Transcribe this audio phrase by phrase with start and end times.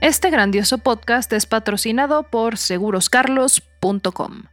[0.00, 4.44] Este grandioso podcast es patrocinado por seguroscarlos.com.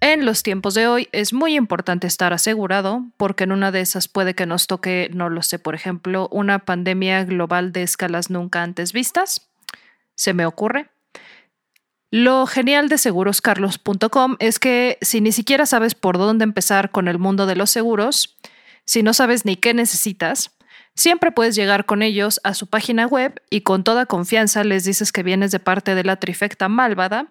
[0.00, 4.08] En los tiempos de hoy es muy importante estar asegurado porque en una de esas
[4.08, 8.62] puede que nos toque, no lo sé, por ejemplo, una pandemia global de escalas nunca
[8.62, 9.50] antes vistas.
[10.14, 10.88] Se me ocurre.
[12.10, 17.18] Lo genial de seguroscarlos.com es que si ni siquiera sabes por dónde empezar con el
[17.18, 18.38] mundo de los seguros,
[18.86, 20.56] si no sabes ni qué necesitas,
[20.96, 25.12] Siempre puedes llegar con ellos a su página web y con toda confianza les dices
[25.12, 27.28] que vienes de parte de la trifecta malvada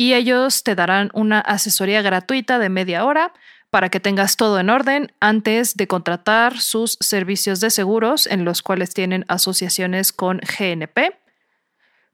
[0.00, 3.34] y ellos te darán una asesoría gratuita de media hora
[3.68, 8.62] para que tengas todo en orden antes de contratar sus servicios de seguros en los
[8.62, 11.18] cuales tienen asociaciones con GNP.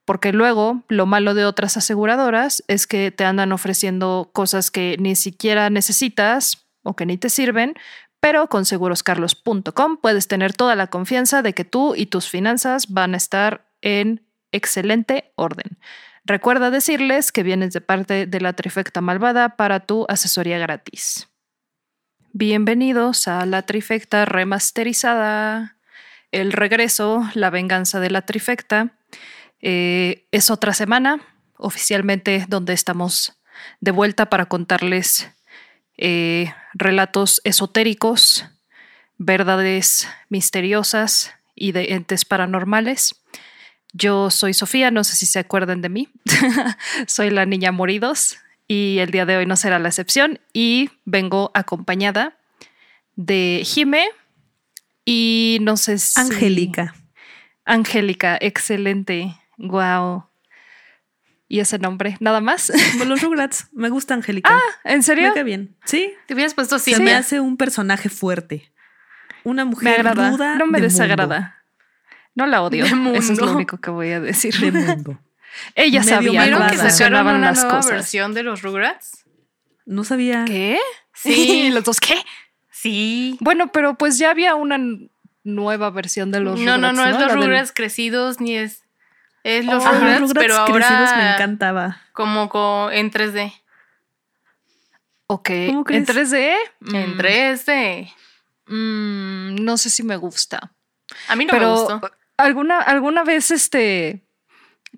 [0.05, 5.15] Porque luego lo malo de otras aseguradoras es que te andan ofreciendo cosas que ni
[5.15, 7.75] siquiera necesitas o que ni te sirven
[8.19, 13.15] pero con seguroscarlos.com puedes tener toda la confianza de que tú y tus finanzas van
[13.15, 15.79] a estar en excelente orden.
[16.29, 21.29] Recuerda decirles que vienes de parte de la trifecta malvada para tu asesoría gratis.
[22.33, 25.77] Bienvenidos a la trifecta remasterizada.
[26.33, 28.97] El regreso, la venganza de la trifecta.
[29.61, 31.21] Eh, es otra semana,
[31.59, 33.39] oficialmente, donde estamos
[33.81, 35.31] de vuelta para contarles
[35.97, 38.47] eh, relatos esotéricos,
[39.17, 43.15] verdades misteriosas y de entes paranormales.
[43.93, 46.09] Yo soy Sofía, no sé si se acuerdan de mí.
[47.07, 51.51] soy la niña Moridos y el día de hoy no será la excepción y vengo
[51.55, 52.37] acompañada
[53.15, 54.09] de Jime
[55.05, 56.21] y no sé si...
[56.21, 56.95] Angélica.
[57.65, 59.35] Angélica, excelente.
[59.57, 60.27] Wow
[61.49, 62.73] y ese nombre, nada más.
[63.07, 64.51] los Rugrats, me gusta Angélica.
[64.53, 65.33] Ah, ¿en serio?
[65.35, 65.77] Me bien.
[65.85, 66.13] Sí.
[66.27, 68.73] Te hubieras puesto Se me hace un personaje fuerte.
[69.45, 70.31] Una mujer me agrada.
[70.31, 71.65] Ruda no me desagrada.
[72.37, 72.85] No la odio.
[72.85, 74.55] Eso es lo único que voy a decir.
[74.55, 75.19] De mundo.
[75.75, 77.93] Ella sabía cómo que funcionaban las nueva cosas.
[77.93, 79.25] versión de los Rugrats?
[79.87, 80.45] No sabía.
[80.45, 80.79] ¿Qué?
[81.15, 81.71] Sí.
[81.71, 82.15] ¿Los dos qué?
[82.71, 83.39] Sí.
[83.41, 84.79] Bueno, pero pues ya había una
[85.43, 86.81] nueva versión de los no, Rugrats.
[86.81, 88.85] No, no, no es los Rugrats crecidos ni es
[89.47, 92.01] es los oh, Rugrats, Rugrats pero ahora me encantaba.
[92.13, 93.53] Como con, en 3D.
[95.29, 95.51] Ok.
[95.51, 96.55] ¿En 3D?
[96.93, 98.13] En 3D.
[98.67, 100.73] Mm, no sé si me gusta.
[101.29, 102.11] A mí no pero me gustó.
[102.37, 104.23] ¿Alguna, ¿Alguna vez este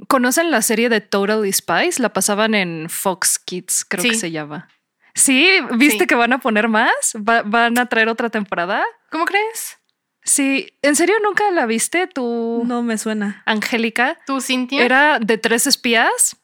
[0.09, 1.99] conocen la serie de Totally Spies?
[1.99, 4.11] La pasaban en Fox Kids, creo Sí.
[4.11, 4.69] que se llama.
[5.15, 5.49] ¿Sí?
[5.77, 6.07] ¿Viste Sí.
[6.07, 7.15] que van a poner más?
[7.17, 8.85] ¿Va- ¿Van a traer otra temporada?
[9.11, 9.79] ¿Cómo crees?
[10.23, 10.69] Sí.
[10.83, 13.43] ¿En serio nunca la viste tú, No me suena.
[13.47, 14.19] Angélica?
[14.27, 14.85] ¿Tú, Cintia?
[14.85, 16.37] Era de tres espías.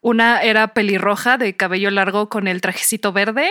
[0.00, 3.50] Una era pelirroja de cabello largo con el trajecito verde.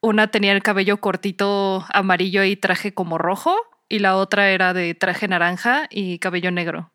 [0.00, 3.54] Una tenía el cabello cortito amarillo y traje como rojo.
[3.90, 6.92] Y la otra era de traje naranja y cabello negro.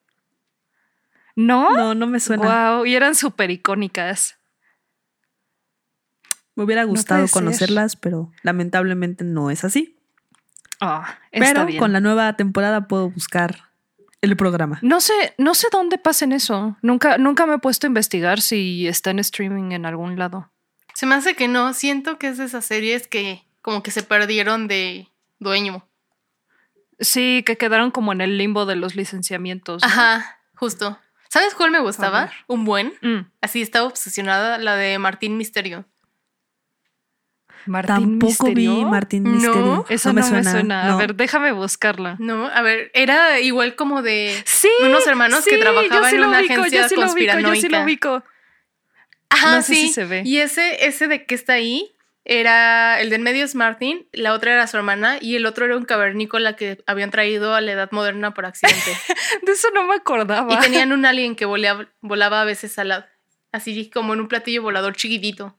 [1.36, 1.72] ¿No?
[1.76, 2.72] No, no me suena.
[2.72, 4.38] Wow, y eran súper icónicas.
[6.56, 9.98] Me hubiera gustado conocerlas, pero lamentablemente no es así.
[10.80, 11.80] Ah, está Pero bien.
[11.80, 13.66] con la nueva temporada puedo buscar
[14.22, 14.80] el programa.
[14.82, 16.78] No sé, no sé dónde pasen eso.
[16.82, 20.50] Nunca, nunca me he puesto a investigar si está en streaming en algún lado.
[20.94, 21.74] Se me hace que no.
[21.74, 25.86] Siento que es de esas series que como que se perdieron de dueño.
[27.00, 29.82] Sí, que quedaron como en el limbo de los licenciamientos.
[29.82, 29.88] ¿no?
[29.88, 30.98] Ajá, justo.
[31.30, 32.32] ¿Sabes cuál me gustaba?
[32.48, 32.94] Un buen.
[33.02, 33.30] Mm.
[33.42, 35.86] Así estaba obsesionada, la de Martín Misterio.
[37.66, 38.76] Martín Tampoco Misterio.
[38.76, 39.86] vi Martín No, Misterio.
[39.90, 40.84] Eso no, me suena.
[40.86, 40.98] A No.
[40.98, 42.16] ver, déjame buscarla.
[42.20, 44.70] No, a ver, era igual como de Sí.
[44.84, 47.70] unos hermanos que trabajaban sí en una ubico, agencia yo sí lo ubico, yo sí
[47.70, 48.24] lo ubico.
[49.30, 49.88] Ajá, No sé sí.
[49.88, 50.22] si se ve.
[50.24, 51.95] Y ese, ese de que está ahí
[52.28, 55.78] era el del medio es Martin, la otra era su hermana y el otro era
[55.78, 58.92] un cavernícola que habían traído a la edad moderna por accidente.
[59.44, 60.52] De eso no me acordaba.
[60.54, 63.06] y tenían un alien que volea- volaba a veces al lado,
[63.52, 65.58] así como en un platillo volador chiquitito.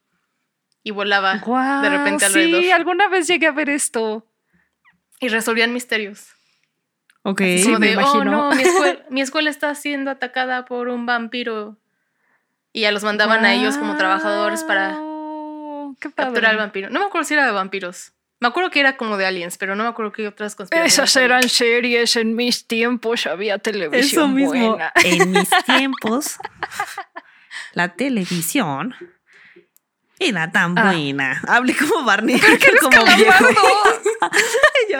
[0.82, 2.62] Y volaba Guau, de repente alrededor.
[2.62, 4.26] Sí, alguna vez llegué a ver esto.
[5.20, 6.28] y resolvían misterios.
[7.22, 7.40] Ok.
[7.40, 8.20] Sí, como me de, imagino.
[8.48, 11.76] oh no, mi escuela, mi escuela está siendo atacada por un vampiro.
[12.72, 15.05] Y ya los mandaban a ellos como trabajadores para Guau,
[16.00, 16.28] Qué padre.
[16.32, 16.90] capturar al vampiro.
[16.90, 18.12] No me acuerdo si era de vampiros.
[18.38, 20.92] Me acuerdo que era como de aliens, pero no me acuerdo qué otras conspiraciones.
[20.92, 24.50] Esas eran series en mis tiempos, había televisión Eso mismo.
[24.72, 24.92] buena.
[25.04, 26.36] En mis tiempos,
[27.72, 28.94] la televisión
[30.18, 30.92] era tan Ah.
[30.92, 31.42] buena.
[31.48, 33.32] Hablé como Barney, eres como viejo.
[33.44, 34.00] calamardo.
[34.90, 34.98] Yo,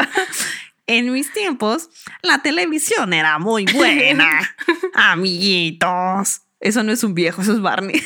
[0.86, 1.90] En mis tiempos,
[2.22, 4.54] la televisión era muy buena.
[4.94, 6.40] Amiguitos.
[6.60, 8.02] Eso no es un viejo, eso es Barney.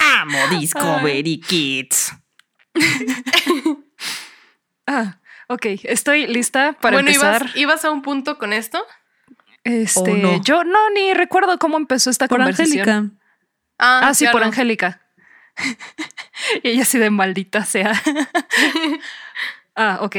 [0.00, 2.12] Amo Discovery Kids.
[4.92, 7.42] Ah, ok, estoy lista para bueno, empezar.
[7.42, 8.84] ¿ibas, ¿ibas a un punto con esto?
[9.62, 12.88] Este, yo no ni recuerdo cómo empezó esta Por conversación.
[12.88, 13.14] Angélica.
[13.78, 14.42] Ah, sí, por.
[14.42, 15.00] Angélica.
[16.64, 17.92] y ella así de maldita sea.
[19.76, 20.16] ah, ok.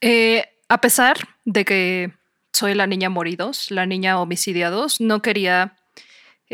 [0.00, 2.12] Eh, a pesar de que
[2.52, 5.76] soy la niña moridos, la niña homicidiados, no quería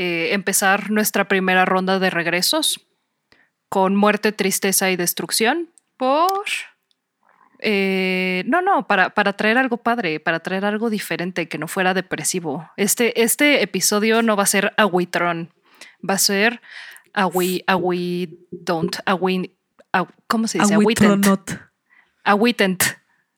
[0.01, 2.87] eh, empezar nuestra primera ronda de regresos
[3.69, 5.71] con muerte, tristeza y destrucción.
[5.97, 6.45] Por.
[7.61, 11.95] Eh, no, no, para, para traer algo padre, para traer algo diferente que no fuera
[11.95, 12.71] depresivo.
[12.77, 15.53] Este, este episodio no va a ser agüitrón,
[16.09, 16.61] va a ser
[17.13, 19.57] agüi, agüi, don't, agüi,
[19.93, 20.75] agu- ¿cómo se dice?
[20.75, 21.11] Agüitent.
[21.27, 21.61] Agüitronot.
[22.23, 22.83] Agüitent.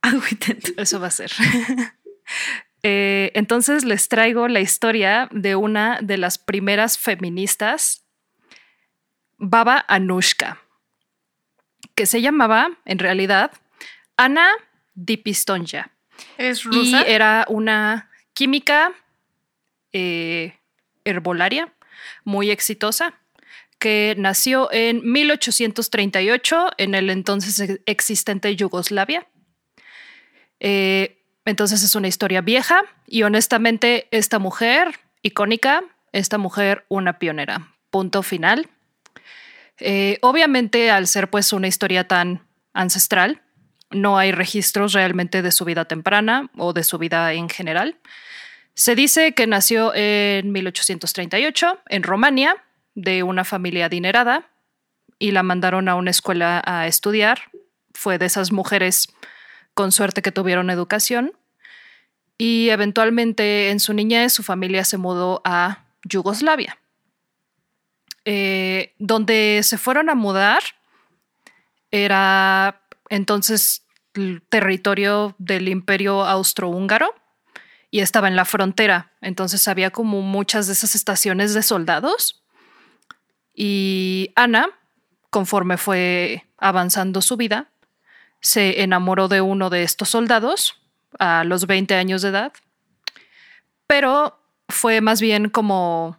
[0.03, 0.79] Agüitent.
[0.79, 1.31] Eso va a ser.
[2.83, 8.05] Eh, entonces les traigo la historia de una de las primeras feministas,
[9.37, 10.59] Baba Anushka,
[11.95, 13.53] que se llamaba, en realidad,
[14.17, 14.49] Ana
[14.95, 15.91] Dipistonja.
[16.39, 18.93] ¿Es Y era una química
[19.93, 20.55] eh,
[21.05, 21.73] herbolaria
[22.25, 23.15] muy exitosa
[23.79, 29.27] que nació en 1838 en el entonces ex- existente Yugoslavia.
[30.61, 35.83] Eh, entonces es una historia vieja y honestamente esta mujer icónica,
[36.13, 37.69] esta mujer una pionera.
[37.91, 38.69] Punto final.
[39.79, 43.43] Eh, obviamente al ser pues una historia tan ancestral,
[43.91, 47.97] no hay registros realmente de su vida temprana o de su vida en general.
[48.75, 52.57] Se dice que nació en 1838 en Romania
[52.95, 54.49] de una familia adinerada
[55.19, 57.51] y la mandaron a una escuela a estudiar.
[57.93, 59.09] Fue de esas mujeres
[59.81, 61.33] con suerte que tuvieron educación
[62.37, 66.79] y eventualmente en su niñez su familia se mudó a Yugoslavia,
[68.27, 70.63] Eh, donde se fueron a mudar
[71.91, 77.15] era entonces el territorio del imperio austrohúngaro
[77.91, 79.13] y estaba en la frontera.
[79.23, 82.45] Entonces había como muchas de esas estaciones de soldados.
[83.55, 84.69] Y Ana,
[85.31, 87.71] conforme fue avanzando su vida,
[88.41, 90.77] se enamoró de uno de estos soldados
[91.19, 92.53] a los 20 años de edad.
[93.87, 96.19] Pero fue más bien como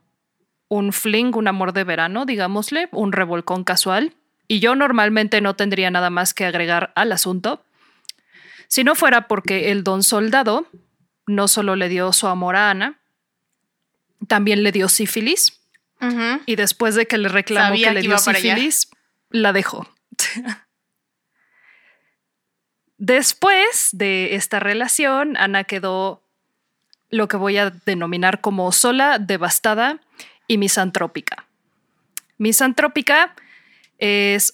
[0.67, 4.15] un fling, un amor de verano, digámosle, un revolcón casual.
[4.47, 7.63] Y yo normalmente no tendría nada más que agregar al asunto.
[8.67, 10.67] Si no fuera porque el don soldado
[11.27, 12.99] no solo le dio su amor a Ana,
[14.27, 15.59] también le dio sífilis.
[16.45, 18.89] Y después de que le reclamó Sabía que le que dio sífilis,
[19.29, 19.87] la dejó.
[23.01, 26.21] Después de esta relación, Ana quedó
[27.09, 29.99] lo que voy a denominar como sola, devastada
[30.47, 31.47] y misantrópica.
[32.37, 33.33] Misantrópica
[33.97, 34.53] es,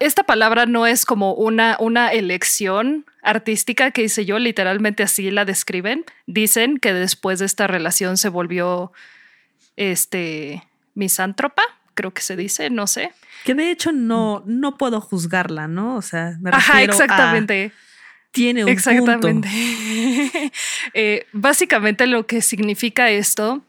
[0.00, 5.44] esta palabra no es como una, una elección artística que hice yo, literalmente así la
[5.44, 6.06] describen.
[6.26, 8.90] Dicen que después de esta relación se volvió
[9.76, 11.62] este misántropa,
[11.96, 13.10] creo que se dice, no sé.
[13.44, 15.96] Que de hecho no, no puedo juzgarla, ¿no?
[15.96, 17.72] O sea, me Ajá, refiero a- exactamente.
[18.30, 19.26] tiene un Exactamente.
[19.28, 19.48] punto.
[20.94, 23.62] Eh, básicamente lo que significa esto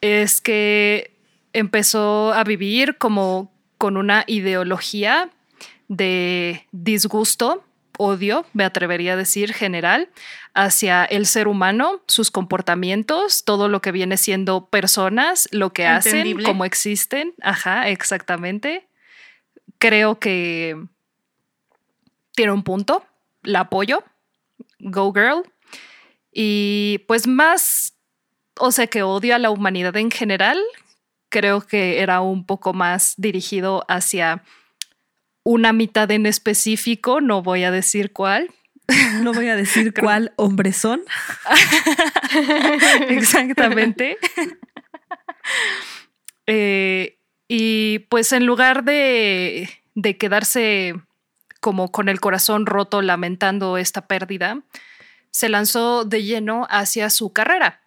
[0.00, 1.10] es que
[1.52, 5.30] empezó a vivir como con una ideología
[5.88, 7.63] de disgusto,
[7.98, 10.08] odio, me atrevería a decir general,
[10.54, 16.42] hacia el ser humano, sus comportamientos, todo lo que viene siendo personas, lo que hacen,
[16.42, 17.34] cómo existen.
[17.42, 18.88] Ajá, exactamente.
[19.78, 20.76] Creo que
[22.34, 23.04] tiene un punto,
[23.42, 24.04] la apoyo.
[24.78, 25.42] Go Girl.
[26.32, 27.94] Y pues más,
[28.58, 30.58] o sea, que odio a la humanidad en general,
[31.28, 34.42] creo que era un poco más dirigido hacia
[35.44, 38.50] una mitad en específico, no voy a decir cuál.
[39.22, 41.02] No voy a decir cuál hombre son.
[43.08, 44.18] Exactamente.
[46.46, 50.94] Eh, y pues en lugar de, de quedarse
[51.60, 54.60] como con el corazón roto lamentando esta pérdida,
[55.30, 57.80] se lanzó de lleno hacia su carrera.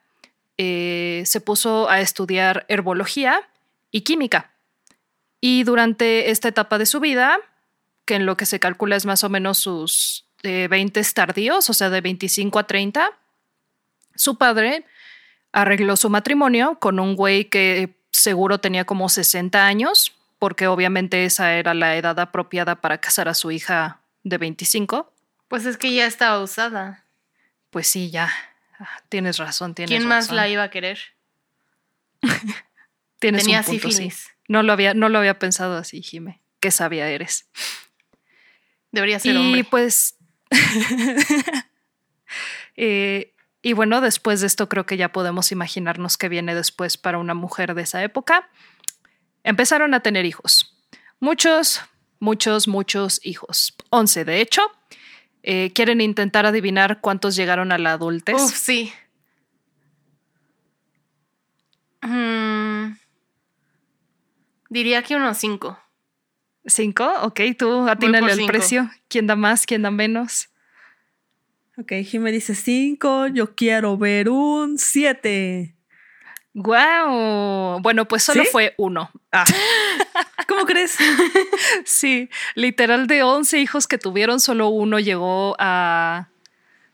[0.57, 3.47] Eh, se puso a estudiar herbología
[3.91, 4.56] y química.
[5.39, 7.37] Y durante esta etapa de su vida,
[8.05, 11.73] que en lo que se calcula es más o menos sus eh, 20 tardíos, o
[11.73, 13.11] sea, de 25 a 30,
[14.15, 14.85] su padre
[15.51, 21.53] arregló su matrimonio con un güey que seguro tenía como 60 años, porque obviamente esa
[21.53, 25.11] era la edad apropiada para casar a su hija de 25.
[25.47, 27.03] Pues es que ya estaba usada.
[27.69, 28.31] Pues sí, ya.
[28.79, 30.99] Ah, Tienes razón, tienes ¿Quién más la iba a querer?
[33.19, 34.11] Tienes Tenía un punto, sí.
[34.47, 36.41] No lo había, no lo había pensado así, Jime.
[36.59, 37.49] Qué sabia eres.
[38.91, 39.63] Debería ser y hombre.
[39.63, 40.17] pues.
[42.79, 47.17] Eh, y bueno, después de esto creo que ya podemos imaginarnos qué viene después para
[47.17, 48.49] una mujer de esa época.
[49.43, 50.77] Empezaron a tener hijos.
[51.19, 51.81] Muchos,
[52.19, 53.73] muchos, muchos hijos.
[53.89, 54.61] Once, de hecho.
[55.41, 58.35] Eh, ¿Quieren intentar adivinar cuántos llegaron a la adultez?
[58.35, 58.93] Uf, sí.
[62.01, 62.91] Mm,
[64.69, 65.79] diría que unos cinco.
[66.65, 67.09] ¿Cinco?
[67.21, 68.47] Ok, tú atínale el cinco.
[68.47, 68.89] precio.
[69.07, 69.65] ¿Quién da más?
[69.65, 70.49] ¿Quién da menos?
[71.77, 75.75] Ok, Jimé dice 5, yo quiero ver un 7.
[76.55, 77.79] ¡Guau!
[77.81, 78.49] Bueno, pues solo ¿Sí?
[78.51, 79.11] fue uno.
[79.31, 79.43] Ah.
[80.47, 80.97] ¿Cómo crees?
[81.85, 86.29] Sí, literal de 11 hijos que tuvieron, solo uno llegó a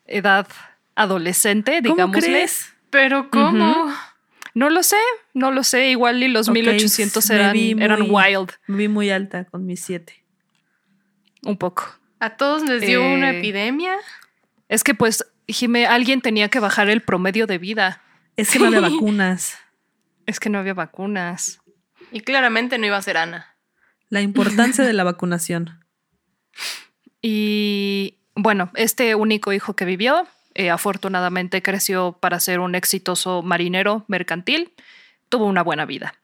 [0.05, 0.47] edad
[0.95, 2.21] adolescente, ¿Cómo digámosle.
[2.21, 2.73] crees?
[2.89, 3.85] Pero ¿cómo?
[3.85, 3.93] Ujú.
[4.55, 4.97] No lo sé,
[5.33, 5.89] no lo sé.
[5.89, 9.45] Igual y los Ok, 1800 me eran, vi eran muy- wild, Me vi muy alta
[9.45, 10.23] con mis 7.
[11.45, 11.85] un poco.
[12.19, 13.97] ¿A todos les dio una Eh, epidemia?
[14.69, 18.01] Es que pues, Jime, alguien tenía que bajar el promedio de vida.
[18.37, 19.57] Es que no había vacunas.
[20.25, 21.59] Es que no había vacunas.
[22.11, 23.55] Y claramente no iba a ser Ana.
[24.09, 25.83] La importancia de la vacunación.
[27.21, 34.05] Y bueno, este único hijo que vivió, eh, afortunadamente creció para ser un exitoso marinero
[34.07, 34.73] mercantil,
[35.29, 36.15] tuvo una buena vida.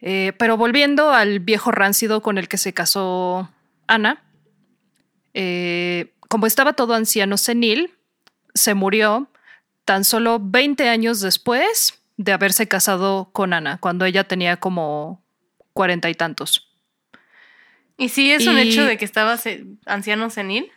[0.00, 3.50] Eh, pero volviendo al viejo ráncido con el que se casó
[3.86, 4.22] Ana,
[5.34, 7.92] eh, como estaba todo anciano senil,
[8.54, 9.28] se murió
[9.84, 15.22] tan solo 20 años después de haberse casado con Ana, cuando ella tenía como
[15.72, 16.68] cuarenta y tantos.
[17.96, 19.38] ¿Y sí es un hecho de que estaba
[19.86, 20.70] anciano senil?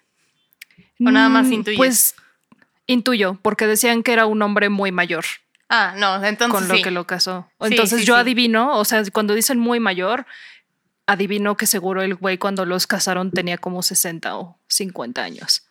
[1.06, 1.78] ¿O nada más Mm, intuyes?
[1.78, 2.16] Pues
[2.88, 5.24] intuyo, porque decían que era un hombre muy mayor
[5.70, 6.82] Ah, no, entonces con lo sí.
[6.84, 7.48] que lo casó.
[7.62, 8.20] Sí, Entonces sí, yo sí.
[8.22, 10.26] adivino, o sea, cuando dicen muy mayor,
[11.08, 15.64] adivino que seguro el güey cuando los casaron tenía como 60 o 50 años.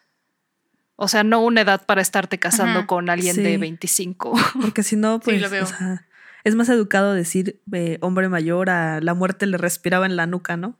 [0.96, 3.56] O sea, no una edad para estarte casando con alguien de Sí.
[3.58, 4.32] 25.
[4.60, 5.64] Porque si no, Sí, pues lo veo.
[5.64, 6.06] o sea,
[6.44, 10.56] es más educado decir eh, hombre mayor a la muerte le respiraba en la nuca,
[10.56, 10.76] ¿no?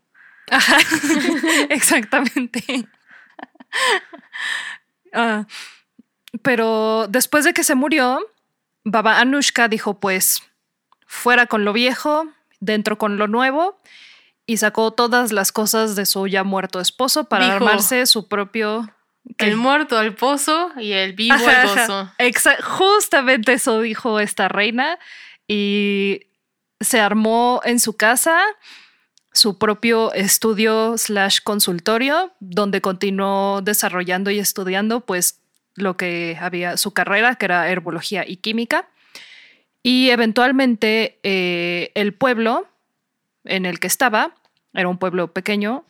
[0.51, 0.79] Ajá,
[1.71, 2.89] exactamente.
[5.15, 5.47] Ah,
[6.41, 8.21] pero después de que se murió,
[8.83, 10.43] Baba Anushka dijo pues
[11.07, 12.27] fuera con lo viejo,
[12.61, 13.79] dentro con lo nuevo
[14.47, 18.89] y sacó todas las cosas de su ya muerto esposo para Dijo, armarse su propio...
[19.37, 19.49] ¿qué?
[19.49, 22.15] El muerto al pozo y el vivo Ajá, al ajá.
[22.19, 24.99] Exa- justamente eso dijo esta reina
[25.47, 26.23] y
[26.81, 28.41] se armó en su casa
[29.33, 35.41] su propio estudio slash consultorio donde continuó desarrollando y estudiando pues
[35.75, 38.89] lo que había su carrera que era herbología y química.
[39.83, 42.69] Y eventualmente eh, el pueblo
[43.45, 44.35] en el que estaba
[44.75, 45.85] era un pueblo pequeño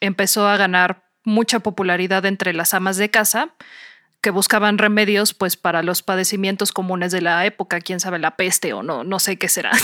[0.00, 3.54] empezó a ganar mucha popularidad entre las amas de casa
[4.20, 8.72] que buscaban remedios pues para los padecimientos comunes de la época, quién sabe la peste
[8.72, 9.72] o no, no sé qué será.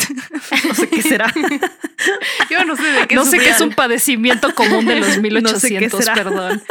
[0.67, 1.33] No sé qué será.
[2.51, 5.49] Yo no sé de qué no sé qué es un padecimiento común de los No
[5.59, 6.15] sé qué 1800, será.
[6.15, 6.63] perdón.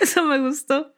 [0.00, 0.94] Eso me gustó.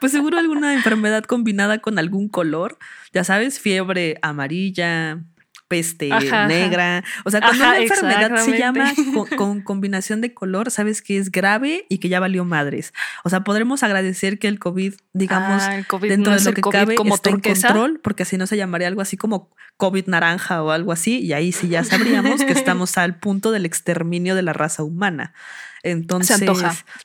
[0.00, 2.78] Pues seguro alguna enfermedad combinada con algún color.
[3.12, 5.22] Ya sabes, fiebre amarilla,
[5.68, 6.46] peste Ajá, ajá.
[6.48, 7.04] negra.
[7.24, 11.18] O sea, cuando Ajá, una enfermedad se llama con, con combinación de color, sabes que
[11.18, 12.92] es grave y que ya valió madres.
[13.22, 16.52] O sea, podremos agradecer que el COVID, digamos, Ah, el COVID dentro no de lo
[16.54, 19.50] que COVID cabe, como está en control, porque si no se llamaría algo así como
[19.76, 23.66] COVID naranja o algo así, y ahí sí ya sabríamos que estamos al punto del
[23.66, 25.34] exterminio de la raza humana.
[25.82, 26.40] Entonces,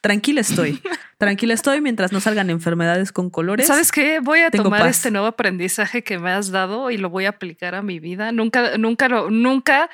[0.02, 0.82] tranquila estoy.
[1.18, 3.68] Tranquila estoy mientras no salgan enfermedades con colores.
[3.68, 4.20] ¿Sabes qué?
[4.20, 4.98] Voy a tomar paz.
[4.98, 8.32] este nuevo aprendizaje que me has dado y lo voy a aplicar a mi vida.
[8.34, 9.90] Nunca, nunca, lo- nunca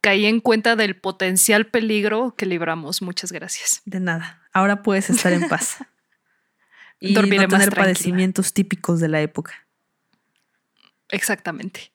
[0.00, 3.02] caí en cuenta del potencial peligro que libramos.
[3.02, 3.82] Muchas gracias.
[3.84, 4.40] De nada.
[4.52, 5.76] Ahora puedes estar en paz.
[7.00, 9.66] y Dormiré no tener padecimientos típicos de la época.
[11.10, 11.92] Exactamente.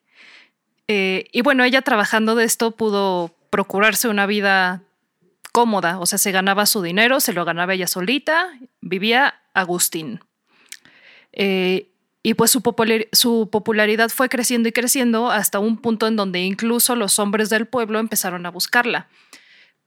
[0.88, 4.82] Eh, y bueno, ella trabajando de esto pudo procurarse una vida
[5.56, 10.20] cómoda, o sea, se ganaba su dinero, se lo ganaba ella solita, vivía Agustín.
[11.32, 11.88] Eh,
[12.22, 12.62] y pues su,
[13.12, 17.66] su popularidad fue creciendo y creciendo hasta un punto en donde incluso los hombres del
[17.66, 19.08] pueblo empezaron a buscarla.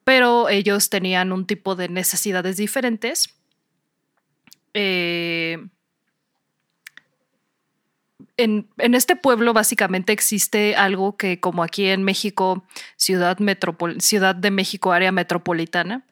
[0.03, 3.35] Pero ellos tenían un tipo de necesidades diferentes.
[4.73, 5.67] Eh,
[8.43, 12.63] en, este pueblo básicamente existe algo que como aquí en México,
[12.95, 16.05] ciudad de México, área metropolitana,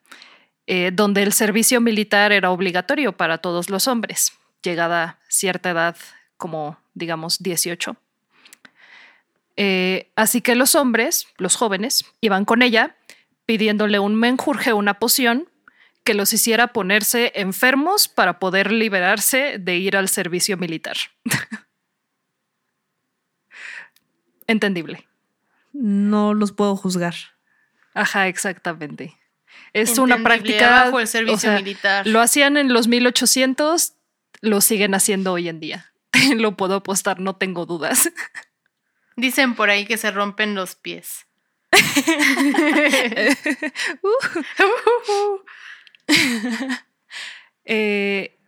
[0.65, 5.95] eh, donde el servicio militar era obligatorio para todos los hombres, llegada cierta edad
[6.35, 7.95] como digamos 18.
[9.55, 12.97] Eh, así que los hombres, los jóvenes, iban con ella
[13.45, 15.47] pidiéndole un menjurje, una poción
[16.03, 20.97] que los hiciera ponerse enfermos para poder liberarse de ir al servicio militar.
[24.47, 25.05] Entendible.
[25.73, 27.15] No los puedo juzgar.
[27.93, 29.17] Ajá, exactamente.
[29.73, 30.85] Es una práctica.
[30.85, 32.07] Bajo el servicio militar.
[32.07, 33.93] Lo hacían en los 1800,
[34.41, 35.91] lo siguen haciendo hoy en día.
[36.35, 38.11] lo puedo apostar, no tengo dudas.
[39.15, 41.25] Dicen por ahí que se rompen los pies.
[47.69, 48.39] Eh,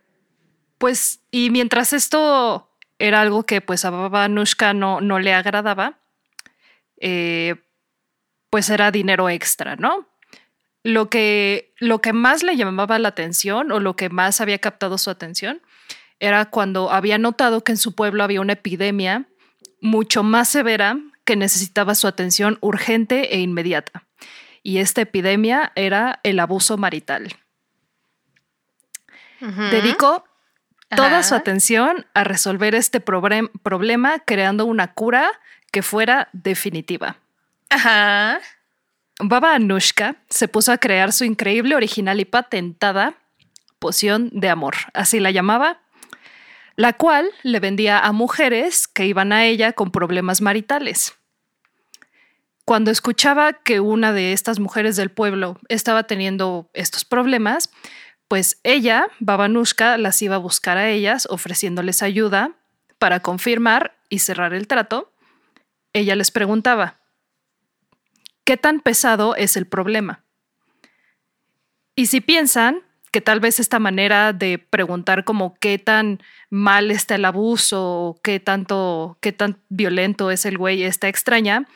[0.78, 2.69] pues, y mientras esto
[3.00, 5.98] era algo que pues a Babanushka no, no le agradaba,
[7.00, 7.56] eh,
[8.50, 10.06] pues era dinero extra, ¿no?
[10.82, 14.98] Lo que, lo que más le llamaba la atención o lo que más había captado
[14.98, 15.62] su atención
[16.20, 19.26] era cuando había notado que en su pueblo había una epidemia
[19.80, 24.04] mucho más severa que necesitaba su atención urgente e inmediata.
[24.62, 27.34] Y esta epidemia era el abuso marital.
[29.70, 30.24] Dedicó
[30.94, 35.30] toda su atención a resolver este problema creando una cura
[35.70, 37.16] que fuera definitiva.
[37.68, 38.40] Ajá.
[39.20, 43.14] Baba Anushka se puso a crear su increíble, original y patentada
[43.78, 45.80] poción de amor, así la llamaba,
[46.76, 51.14] la cual le vendía a mujeres que iban a ella con problemas maritales.
[52.64, 57.70] Cuando escuchaba que una de estas mujeres del pueblo estaba teniendo estos problemas,
[58.30, 62.52] pues ella, Babanushka, las iba a buscar a ellas ofreciéndoles ayuda
[62.96, 65.12] para confirmar y cerrar el trato.
[65.92, 67.00] Ella les preguntaba,
[68.44, 70.22] ¿qué tan pesado es el problema?
[71.96, 77.16] Y si piensan que tal vez esta manera de preguntar como qué tan mal está
[77.16, 81.66] el abuso, qué tanto, qué tan violento es el güey, está extraña,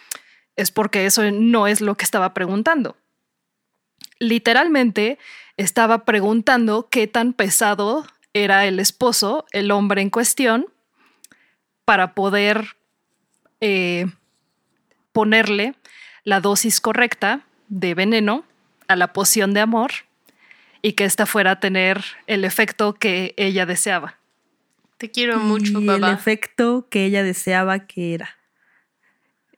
[0.55, 2.97] es porque eso no es lo que estaba preguntando.
[4.21, 5.19] Literalmente
[5.57, 10.67] estaba preguntando qué tan pesado era el esposo, el hombre en cuestión,
[11.85, 12.77] para poder
[13.61, 14.07] eh,
[15.13, 15.75] ponerle
[16.25, 18.45] la dosis correcta de veneno
[18.89, 19.93] a la poción de amor
[20.83, 24.19] y que ésta fuera a tener el efecto que ella deseaba.
[24.99, 28.37] Te quiero mucho, y El efecto que ella deseaba que era.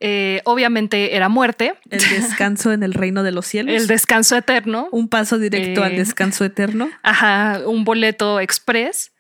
[0.01, 1.75] Eh, obviamente era muerte.
[1.91, 3.75] El descanso en el reino de los cielos.
[3.75, 4.89] El descanso eterno.
[4.93, 6.91] Un paso directo al eh, descanso eterno.
[7.03, 9.13] Ajá, un boleto express.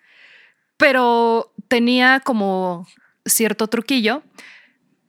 [0.76, 2.86] Pero tenía como
[3.24, 4.22] cierto truquillo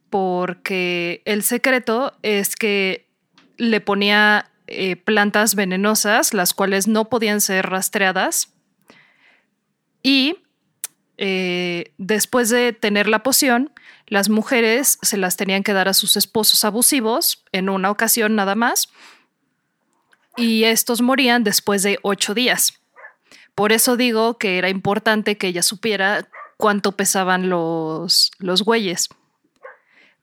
[0.09, 3.09] porque el secreto es que
[3.57, 8.53] le ponía eh, plantas venenosas, las cuales no podían ser rastreadas.
[10.01, 10.37] Y
[11.17, 13.71] eh, después de tener la poción,
[14.05, 18.55] las mujeres se las tenían que dar a sus esposos abusivos en una ocasión nada
[18.55, 18.89] más.
[20.37, 22.79] Y estos morían después de ocho días.
[23.55, 29.09] Por eso digo que era importante que ella supiera cuánto pesaban los, los güeyes.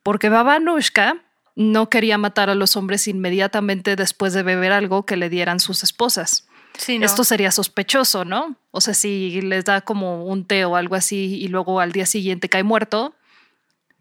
[0.05, 1.17] Porque Babanushka
[1.57, 5.83] no quería matar a los hombres inmediatamente después de beber algo que le dieran sus
[5.83, 6.47] esposas.
[6.77, 8.57] Esto sería sospechoso, ¿no?
[8.71, 12.07] O sea, si les da como un té o algo así y luego al día
[12.07, 13.15] siguiente cae muerto,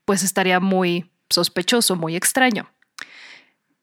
[0.06, 2.70] pues estaría muy sospechoso, muy extraño.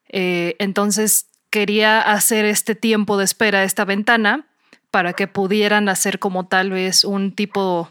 [0.08, 4.46] Eh, entonces quería hacer este tiempo de espera, esta ventana,
[4.90, 7.90] para que pudieran hacer como tal vez un tipo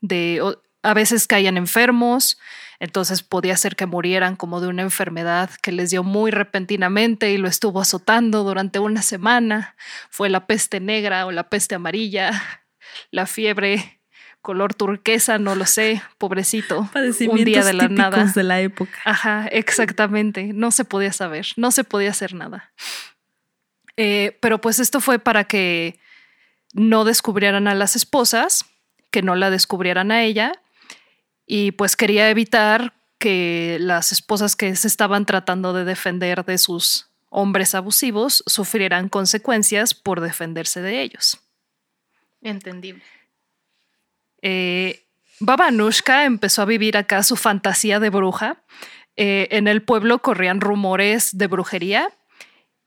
[0.00, 0.56] de...
[0.82, 2.38] A veces caían enfermos,
[2.84, 7.38] entonces podía ser que murieran como de una enfermedad que les dio muy repentinamente y
[7.38, 9.74] lo estuvo azotando durante una semana.
[10.10, 12.60] Fue la peste negra o la peste amarilla,
[13.10, 14.02] la fiebre
[14.42, 16.90] color turquesa, no lo sé, pobrecito.
[17.30, 18.22] Un día de la nada.
[18.26, 18.98] de la época.
[19.06, 20.52] Ajá, exactamente.
[20.52, 22.70] No se podía saber, no se podía hacer nada.
[23.96, 25.98] Eh, pero pues esto fue para que
[26.74, 28.66] no descubrieran a las esposas,
[29.10, 30.60] que no la descubrieran a ella
[31.46, 37.08] y pues quería evitar que las esposas que se estaban tratando de defender de sus
[37.30, 41.40] hombres abusivos sufrieran consecuencias por defenderse de ellos.
[42.42, 43.02] Entendible.
[44.42, 45.04] Eh,
[45.40, 48.62] Baba Anushka empezó a vivir acá su fantasía de bruja.
[49.16, 52.12] Eh, en el pueblo corrían rumores de brujería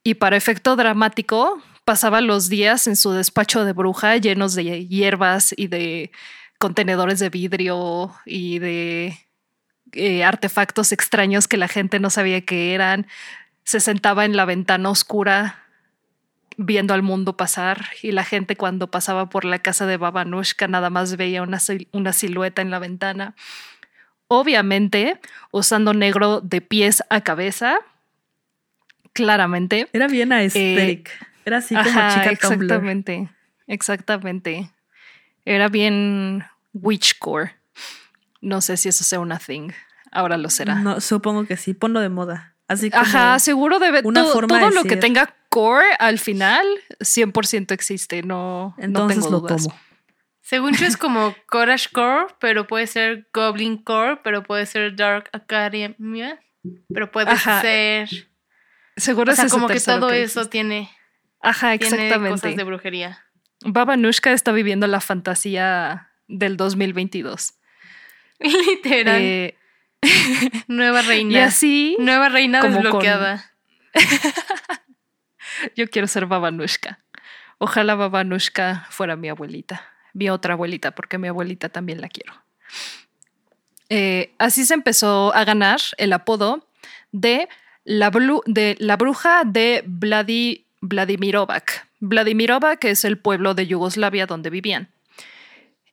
[0.04, 5.54] y para efecto dramático pasaba los días en su despacho de bruja llenos de hierbas
[5.58, 6.12] y de
[6.58, 9.18] contenedores de vidrio y de
[9.94, 13.08] eh, artefactos extraños que la gente no sabía que eran.
[13.64, 15.64] Se sentaba en la ventana oscura
[16.58, 20.90] viendo al mundo pasar y la gente cuando pasaba por la casa de Babanushka nada
[20.90, 21.60] más veía una,
[21.92, 23.36] una silueta en la ventana.
[24.28, 25.20] Obviamente,
[25.52, 27.78] usando negro de pies a cabeza,
[29.14, 29.88] claramente.
[29.94, 31.10] Era bien aesthetic.
[31.10, 33.30] Eh, Era así como chica Exactamente,
[33.68, 34.70] exactamente.
[35.48, 37.56] Era bien witchcore.
[38.42, 39.72] No sé si eso sea una thing.
[40.12, 40.76] Ahora lo será.
[40.76, 41.74] No, supongo que sí.
[41.74, 42.56] Ponlo de moda.
[42.68, 46.68] Así Ajá, seguro debe una forma todo lo que tenga core al final
[47.00, 49.74] 100% existe, no Entonces no lo tomo.
[50.42, 55.30] Según yo es como Courage Core, pero puede ser Goblin Core, pero puede ser Dark
[55.32, 56.42] Academia,
[56.94, 58.10] pero puede ser
[58.98, 60.90] Seguro o sea, como que todo eso tiene
[61.42, 62.32] Ajá, exactamente.
[62.32, 63.27] cosas de brujería.
[63.66, 67.54] Babanushka está viviendo la fantasía del 2022.
[68.40, 69.22] Literal.
[69.22, 69.58] Eh,
[70.68, 71.32] Nueva reina.
[71.32, 71.98] Y así.
[72.00, 73.52] Nueva reina desbloqueada.
[75.76, 77.00] Yo quiero ser Babanushka.
[77.58, 79.82] Ojalá Babanushka fuera mi abuelita.
[80.14, 82.34] Mi otra abuelita, porque mi abuelita también la quiero.
[83.90, 86.68] Eh, así se empezó a ganar el apodo
[87.12, 87.50] de
[87.84, 88.12] la,
[88.46, 89.84] de la bruja de
[90.82, 91.87] Vladimirovac.
[92.00, 94.90] Vladimirovac es el pueblo de Yugoslavia donde vivían.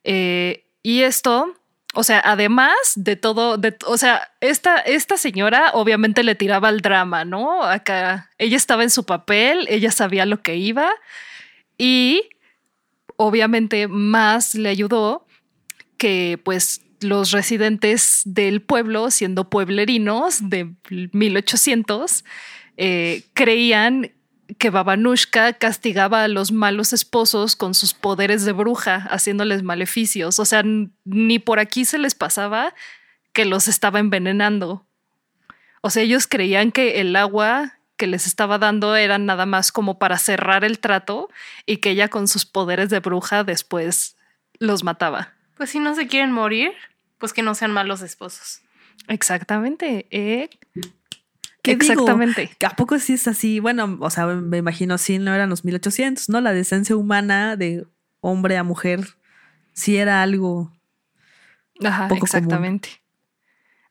[0.03, 1.55] Eh, y esto
[1.97, 6.81] o sea, además de todo, de, o sea, esta, esta señora obviamente le tiraba al
[6.81, 7.63] drama, ¿no?
[7.63, 10.91] Acá ella estaba en su papel, ella sabía lo que iba
[11.77, 12.21] y
[13.15, 15.25] obviamente más le ayudó
[15.97, 22.25] que pues los residentes del pueblo, siendo pueblerinos de 1800,
[22.75, 24.11] eh, creían
[24.57, 30.39] que Babanushka castigaba a los malos esposos con sus poderes de bruja, haciéndoles maleficios.
[30.39, 30.63] O sea,
[31.03, 32.73] ni por aquí se les pasaba
[33.33, 34.85] que los estaba envenenando.
[35.81, 39.99] O sea, ellos creían que el agua que les estaba dando era nada más como
[39.99, 41.29] para cerrar el trato
[41.65, 44.17] y que ella con sus poderes de bruja después
[44.59, 45.33] los mataba.
[45.55, 46.73] Pues si no se quieren morir,
[47.17, 48.61] pues que no sean malos esposos.
[49.07, 50.07] Exactamente.
[50.11, 50.49] ¿eh?
[51.71, 52.49] Exactamente.
[52.65, 53.59] ¿A poco sí es así?
[53.59, 56.41] Bueno, o sea, me imagino sí, no eran los 1800, ¿no?
[56.41, 57.85] La decencia humana de
[58.21, 59.01] hombre a mujer
[59.73, 60.71] sí era algo.
[61.83, 62.89] Ajá, exactamente.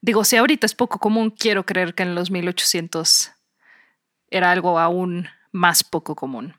[0.01, 3.31] Digo, si ahorita es poco común, quiero creer que en los 1800
[4.29, 6.55] era algo aún más poco común.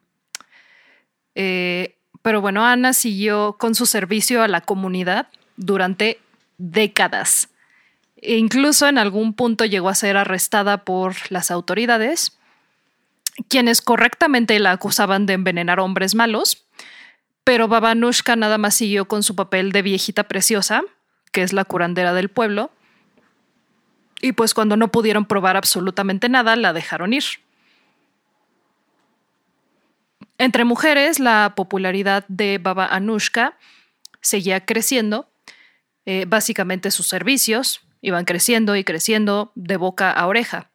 [1.34, 6.18] Eh, pero bueno, Ana siguió con su servicio a la comunidad durante
[6.58, 7.50] décadas.
[8.26, 12.36] E incluso en algún punto llegó a ser arrestada por las autoridades,
[13.48, 16.66] quienes correctamente la acusaban de envenenar hombres malos,
[17.44, 20.82] pero Babanushka nada más siguió con su papel de viejita preciosa,
[21.30, 22.72] que es la curandera del pueblo,
[24.20, 27.24] y pues cuando no pudieron probar absolutamente nada, la dejaron ir.
[30.38, 33.56] Entre mujeres, la popularidad de Baba Anushka
[34.20, 35.28] seguía creciendo,
[36.06, 40.70] eh, básicamente sus servicios, Iban creciendo y creciendo de boca a oreja.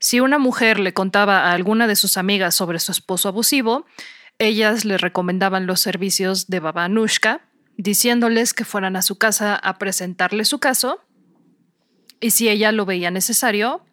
[0.00, 3.86] Si una mujer le contaba a alguna de sus amigas sobre su esposo abusivo,
[4.40, 7.42] ellas le recomendaban los servicios de Baba Anushka,
[7.76, 11.00] diciéndoles que fueran a su casa a presentarle su caso
[12.20, 13.84] y si ella lo veía necesario,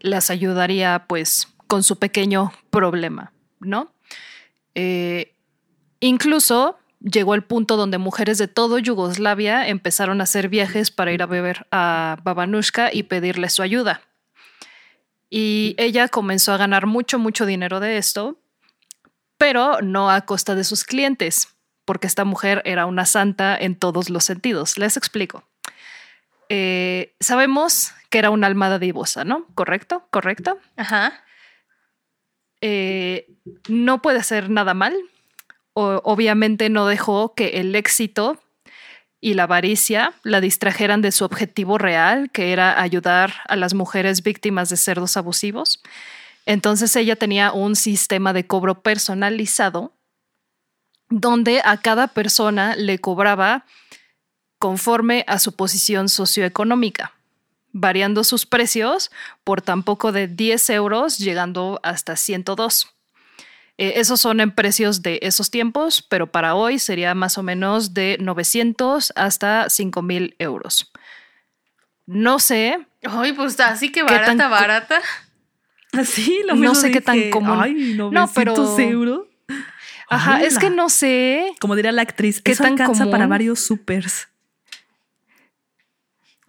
[0.00, 3.94] las ayudaría pues con su pequeño problema, ¿no?
[4.74, 5.34] Eh,
[6.00, 11.22] incluso llegó el punto donde mujeres de todo Yugoslavia empezaron a hacer viajes para ir
[11.22, 14.02] a beber a Babanushka y pedirle su ayuda.
[15.30, 18.38] Y ella comenzó a ganar mucho, mucho dinero de esto,
[19.38, 21.48] pero no a costa de sus clientes,
[21.84, 24.78] porque esta mujer era una santa en todos los sentidos.
[24.78, 25.44] Les explico.
[26.48, 29.46] Eh, sabemos que era una alma divosa, ¿no?
[29.54, 30.06] ¿Correcto?
[30.10, 30.58] ¿Correcto?
[30.76, 31.24] Ajá.
[32.60, 33.26] Eh,
[33.68, 34.94] no puede hacer nada mal,
[35.74, 38.38] obviamente no dejó que el éxito
[39.20, 44.22] y la avaricia la distrajeran de su objetivo real, que era ayudar a las mujeres
[44.22, 45.80] víctimas de cerdos abusivos.
[46.44, 49.92] Entonces ella tenía un sistema de cobro personalizado
[51.08, 53.64] donde a cada persona le cobraba
[54.58, 57.12] conforme a su posición socioeconómica,
[57.72, 59.10] variando sus precios
[59.44, 62.92] por tan poco de 10 euros, llegando hasta 102.
[63.82, 67.94] Eh, esos son en precios de esos tiempos, pero para hoy sería más o menos
[67.94, 70.92] de 900 hasta 5 mil euros.
[72.06, 72.78] No sé.
[73.02, 75.00] Ay, pues así que barata, barata.
[75.92, 77.58] Así, lo No sé qué tan común.
[77.60, 79.20] Ay, 900 no, pero, euros.
[80.08, 81.52] Ajá, es que no sé.
[81.60, 84.28] Como diría la actriz, ¿qué eso tan alcanza para varios supers.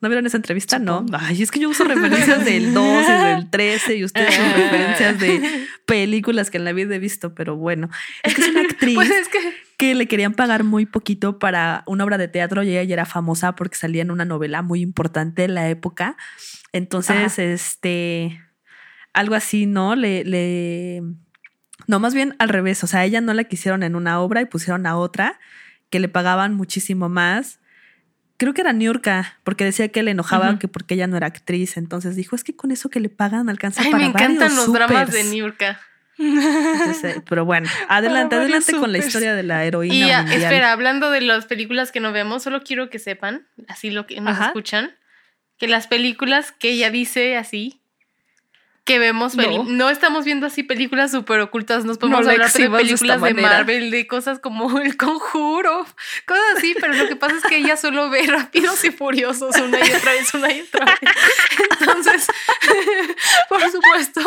[0.04, 0.80] ¿No vieron esa entrevista?
[0.80, 1.06] No.
[1.14, 5.68] Ay, es que yo uso referencias del 12, del 13 y ustedes son referencias de
[5.86, 7.90] películas que en la vida he visto, pero bueno.
[8.22, 9.40] Es que es una actriz Pues es que
[9.78, 13.06] que le querían pagar muy poquito para una obra de teatro y ella ya era
[13.06, 16.16] famosa porque salía en una novela muy importante en la época.
[16.74, 18.42] Entonces, este,
[19.14, 19.96] algo así, ¿no?
[19.96, 21.02] Le, le,
[21.88, 22.84] no, más bien al revés.
[22.84, 25.40] O sea, ella no la quisieron en una obra y pusieron a otra
[25.90, 27.60] que le pagaban muchísimo más.
[28.38, 31.78] Creo que era Niurka, porque decía que le enojaba que porque ella no era actriz.
[31.78, 34.56] Entonces dijo, es que con eso que le pagan alcanza ay, para me encantan varios
[34.56, 35.32] los dramas de supers".
[35.32, 35.80] Niurka.
[36.18, 40.42] Entonces, eh, pero bueno, adelante, adelante con la historia de la heroína Y ah, mundial.
[40.44, 44.20] espera, hablando de las películas que no vemos, solo quiero que sepan, así lo que
[44.22, 44.48] nos Ajá.
[44.48, 44.96] escuchan,
[45.58, 47.82] que las películas que ella dice así,
[48.84, 49.64] que vemos, No.
[49.64, 49.90] no.
[49.90, 53.34] estamos viendo así películas súper ocultas, nos podemos No la hablar de películas de.
[53.34, 55.86] Marvel, de cosas como El Conjuro,
[56.26, 59.80] cosas así, pero lo que pasa es que ella solo ve Rápidos y Furiosos una
[59.80, 61.00] y otra vez, una y otra vez.
[61.80, 62.28] Entonces,
[63.50, 64.22] por supuesto...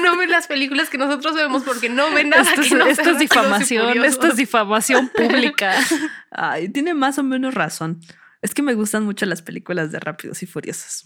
[0.00, 2.86] No ve las películas que nosotros vemos porque no ve nada Esto es, que no
[2.86, 5.74] esto es difamación, esto es difamación pública.
[6.30, 8.00] Ay, tiene más o menos razón.
[8.40, 11.04] Es que me gustan mucho las películas de Rápidos y Furiosos.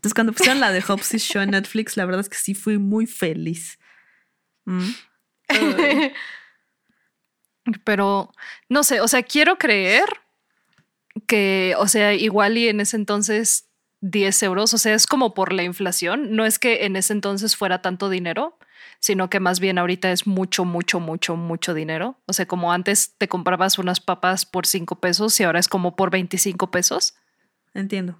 [0.00, 2.54] Entonces, cuando pusieron la de Hobbs y Shaw en Netflix, la verdad es que sí
[2.54, 3.78] fui muy feliz.
[4.64, 4.92] Mm.
[7.84, 8.32] Pero
[8.70, 10.04] no sé, o sea, quiero creer
[11.26, 13.68] que, o sea, igual y en ese entonces
[14.00, 17.54] 10 euros, o sea, es como por la inflación, no es que en ese entonces
[17.54, 18.58] fuera tanto dinero,
[19.00, 22.18] sino que más bien ahorita es mucho, mucho, mucho, mucho dinero.
[22.24, 25.94] O sea, como antes te comprabas unas papas por 5 pesos y ahora es como
[25.94, 27.16] por 25 pesos.
[27.74, 28.18] Entiendo.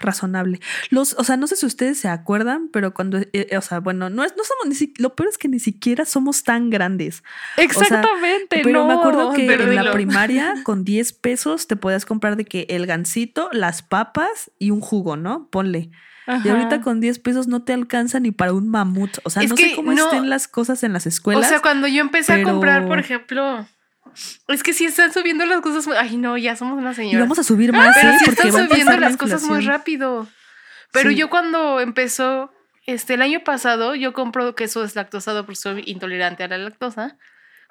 [0.00, 0.60] Razonable.
[0.90, 4.10] Los, o sea, no sé si ustedes se acuerdan, pero cuando, eh, o sea, bueno,
[4.10, 7.22] no es, no somos ni si- lo peor es que ni siquiera somos tan grandes.
[7.56, 12.36] Exactamente, Pero no, me acuerdo que en la primaria con 10 pesos te podías comprar
[12.36, 15.48] de que el gansito, las papas y un jugo, ¿no?
[15.50, 15.90] Ponle.
[16.44, 19.16] Y ahorita con 10 pesos no te alcanza ni para un mamut.
[19.24, 21.48] O sea, Es no sé cómo no- estén las cosas en las O escuelas.
[21.48, 23.66] sea, cuando yo empecé pero- a comprar, por ejemplo,
[24.48, 25.86] es que sí están subiendo las cosas.
[25.86, 27.20] muy- Ay, no, ya somos una y señora.
[27.20, 28.16] vamos a subir más, Pero ¿eh?
[28.18, 30.26] sí Porque están subiendo la las cosas muy rápido.
[30.92, 31.16] Pero Sí.
[31.16, 32.52] yo cuando empezó,
[32.86, 37.18] este, el año pasado, yo compro queso deslactosado porque soy intolerante a la lactosa.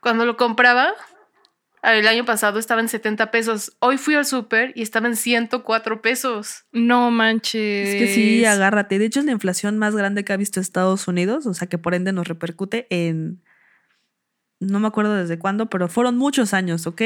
[0.02, 0.94] Cuando lo compraba,
[1.84, 3.76] el año pasado estaba en 70 pesos.
[3.80, 6.66] Hoy fui al súper y estaba en 104 pesos.
[6.72, 7.90] No manches.
[7.90, 9.00] Es que sí, agárrate.
[9.00, 11.78] De hecho, es la inflación más grande que ha visto Estados Unidos, o sea que
[11.78, 13.42] por ende nos repercute en.
[14.60, 17.02] No me acuerdo desde cuándo, pero fueron muchos años, ¿ok?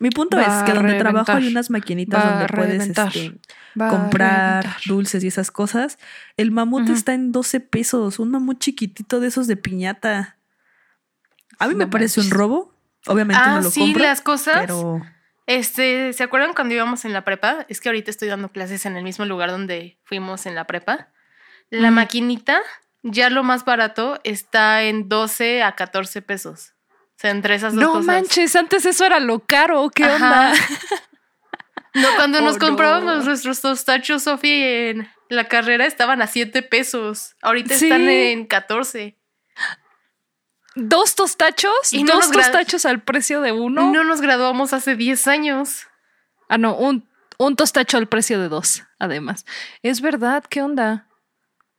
[0.00, 3.08] Mi punto Va es que donde trabajo hay unas maquinitas donde puedes reventar.
[3.08, 3.38] este,
[3.74, 5.98] comprar dulces y esas cosas.
[6.36, 10.36] El mamut está en 12 pesos, un mamut chiquitito de esos de piñata.
[11.58, 12.38] A mí me No parece un manches.
[12.38, 12.74] robo.
[13.06, 14.02] Obviamente Ah, no lo sí, compro.
[14.04, 14.60] las cosas.
[14.60, 15.00] Pero
[15.46, 17.64] Este, ¿se acuerdan cuando íbamos en la prepa?
[17.68, 21.08] Es que ahorita estoy dando clases en el mismo lugar donde fuimos en la prepa.
[21.70, 22.60] La maquinita,
[23.02, 26.74] ya lo más barato, está en 12 a 14 pesos.
[26.90, 28.06] O sea, entre esas dos No cosas.
[28.06, 30.50] manches, antes eso era lo caro, ¿qué Ajá.
[30.50, 30.52] onda?
[31.94, 33.24] No, cuando Oh, nos comprábamos no.
[33.24, 37.34] nuestros tostachos, Sofi, en la carrera estaban a 7 pesos.
[37.42, 37.86] Ahorita Sí.
[37.86, 39.18] están en 14.
[40.76, 43.90] Dos tostachos, Y dos tostachos al precio de uno.
[43.90, 45.86] No nos graduamos hace 10 años.
[46.48, 47.08] Ah, no, un,
[47.38, 49.44] un tostacho al precio de dos, además.
[49.82, 51.08] Es verdad, ¿qué onda?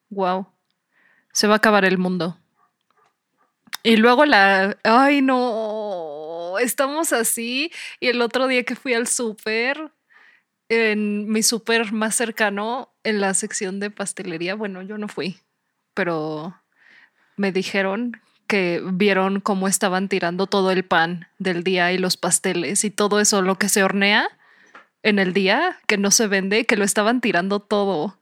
[0.09, 0.51] Wow.
[1.39, 2.37] Se va a acabar el mundo.
[3.81, 4.75] Y luego la.
[4.83, 6.55] Ay, no.
[6.59, 7.71] Estamos así.
[8.01, 9.89] Y el otro día que fui al súper,
[10.67, 15.39] en mi súper más cercano, en la sección de pastelería, bueno, yo no fui,
[15.93, 16.59] pero
[17.37, 22.83] me dijeron que vieron cómo estaban tirando todo el pan del día y los pasteles
[22.83, 24.27] y todo eso, lo que se hornea
[25.03, 28.19] en el día, que no se vende, que lo estaban tirando todo.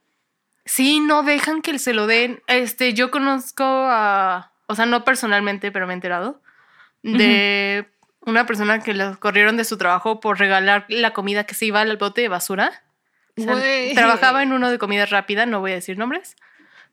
[0.68, 2.42] Sí, no dejan que se lo den.
[2.48, 6.42] Este, yo conozco a, o sea, no personalmente, pero me he enterado
[7.04, 7.88] de
[8.22, 11.80] una persona que lo corrieron de su trabajo por regalar la comida que se iba
[11.82, 12.84] al bote de basura.
[13.38, 13.94] O sea, Güey.
[13.94, 16.36] trabajaba en uno de comida rápida, no voy a decir nombres,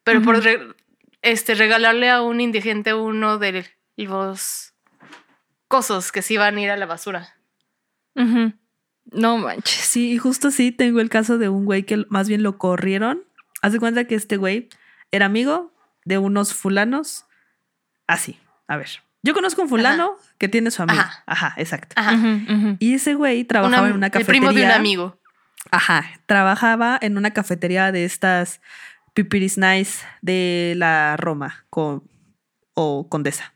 [0.04, 0.60] pero por re-
[1.22, 4.74] este regalarle a un indigente uno de los
[5.68, 7.34] cosos que se iban a ir a la basura.
[8.14, 8.52] Ujú.
[9.10, 9.74] No manches.
[9.74, 13.24] Sí, y justo sí tengo el caso de un güey que más bien lo corrieron.
[13.64, 14.68] Haz de cuenta que este güey
[15.10, 15.72] era amigo
[16.04, 17.24] de unos fulanos.
[18.06, 18.88] Así, a ver.
[19.22, 21.00] Yo conozco un fulano que tiene su amigo.
[21.00, 21.22] Ajá.
[21.26, 21.94] Ajá, exacto.
[21.98, 22.14] Ajá.
[22.78, 24.40] Y ese güey trabajaba Una- en una el cafetería.
[24.40, 25.18] primo de un amigo.
[25.70, 28.60] Ajá, trabajaba en una cafetería de estas
[29.14, 32.02] pipiris nice de la Roma con,
[32.74, 33.54] o Condesa.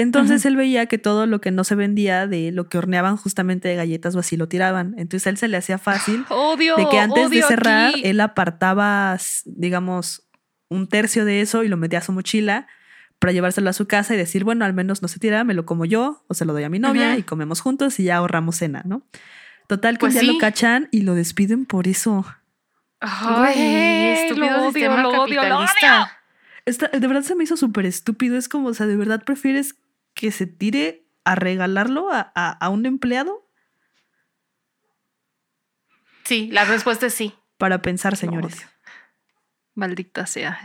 [0.00, 3.68] Entonces él veía que todo lo que no se vendía de lo que horneaban justamente
[3.68, 4.94] de galletas o así lo tiraban.
[4.98, 8.02] Entonces a él se le hacía fácil Odio, de que antes de odio cerrar aquí.
[8.04, 10.22] él apartaba, digamos,
[10.68, 12.66] un tercio de eso y lo metía a su mochila
[13.18, 15.66] para llevárselo a su casa y decir, bueno, al menos no se tira, me lo
[15.66, 18.56] como yo o se lo doy a mi novia y comemos juntos y ya ahorramos
[18.56, 19.02] cena, ¿no?
[19.66, 20.26] Total que Pues día sí.
[20.28, 22.24] lo cachan y lo despiden por eso.
[23.00, 25.60] Ay, Güey, estúpido lo odio, lo odio, lo.
[26.66, 28.36] Esta- de verdad se me hizo súper estúpido.
[28.36, 29.74] Es como, o sea, ¿de verdad prefieres
[30.20, 33.48] que se tire a regalarlo a, a- a un empleado?
[36.24, 37.34] Sí, la respuesta es sí.
[37.56, 38.54] Para pensar, señores.
[38.58, 38.68] odio.
[39.74, 40.58] Maldita sea.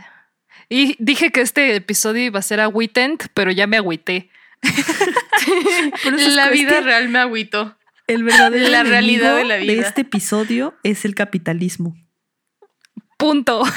[0.68, 4.28] Y dije que este episodio iba a ser agüitent, pero ya me agüité.
[6.34, 7.76] La vida que real me agüitó.
[8.08, 9.86] el verdadero la realidad de la vida.
[9.86, 11.96] este episodio es el capitalismo.
[13.16, 13.62] Punto.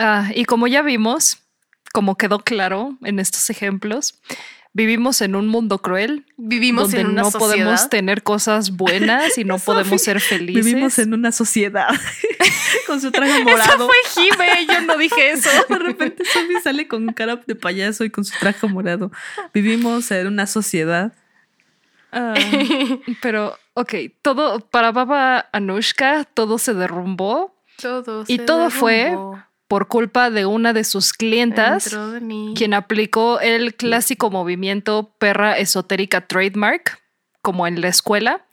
[0.00, 1.42] Ah, y como ya vimos,
[1.92, 4.20] como quedó claro en estos ejemplos,
[4.72, 7.48] vivimos en un mundo cruel Vivimos donde en una no sociedad.
[7.48, 10.64] podemos tener cosas buenas y no podemos ser felices.
[10.64, 11.88] Vivimos en una sociedad
[12.86, 13.88] con su traje morado.
[13.88, 15.50] fue Jime, yo no dije eso.
[15.68, 19.10] De repente Sophie sale con cara de payaso y con su traje morado.
[19.52, 21.12] Vivimos en una sociedad.
[22.10, 22.34] Ah,
[23.20, 29.42] pero, ok, todo para Baba Anushka, todo se derrumbó Todo Y se todo fue derrumbó
[29.68, 31.90] por culpa de una de sus clientas.
[31.90, 37.00] de quien aplicó el clásico movimiento perra esotérica trademark,
[37.42, 38.46] como en la escuela,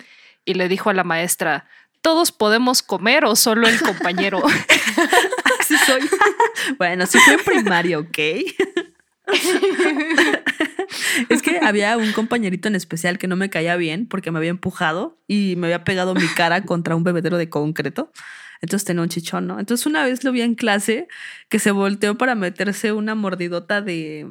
[0.44, 1.68] y le dijo a la maestra,
[2.02, 4.44] ¿todos podemos comer o solo el compañero?
[5.60, 6.02] Así soy.
[6.78, 8.18] Bueno, sí fue en primaria, ¿ok?
[11.30, 14.50] Es que había un compañerito en especial que no me caía bien porque me había
[14.50, 18.12] empujado y me había pegado mi cara contra un bebedero de concreto.
[18.62, 19.60] Entonces tenía un chichón, ¿no?
[19.60, 21.08] Entonces una vez lo vi en clase
[21.50, 24.28] que se volteó para meterse una mordidota de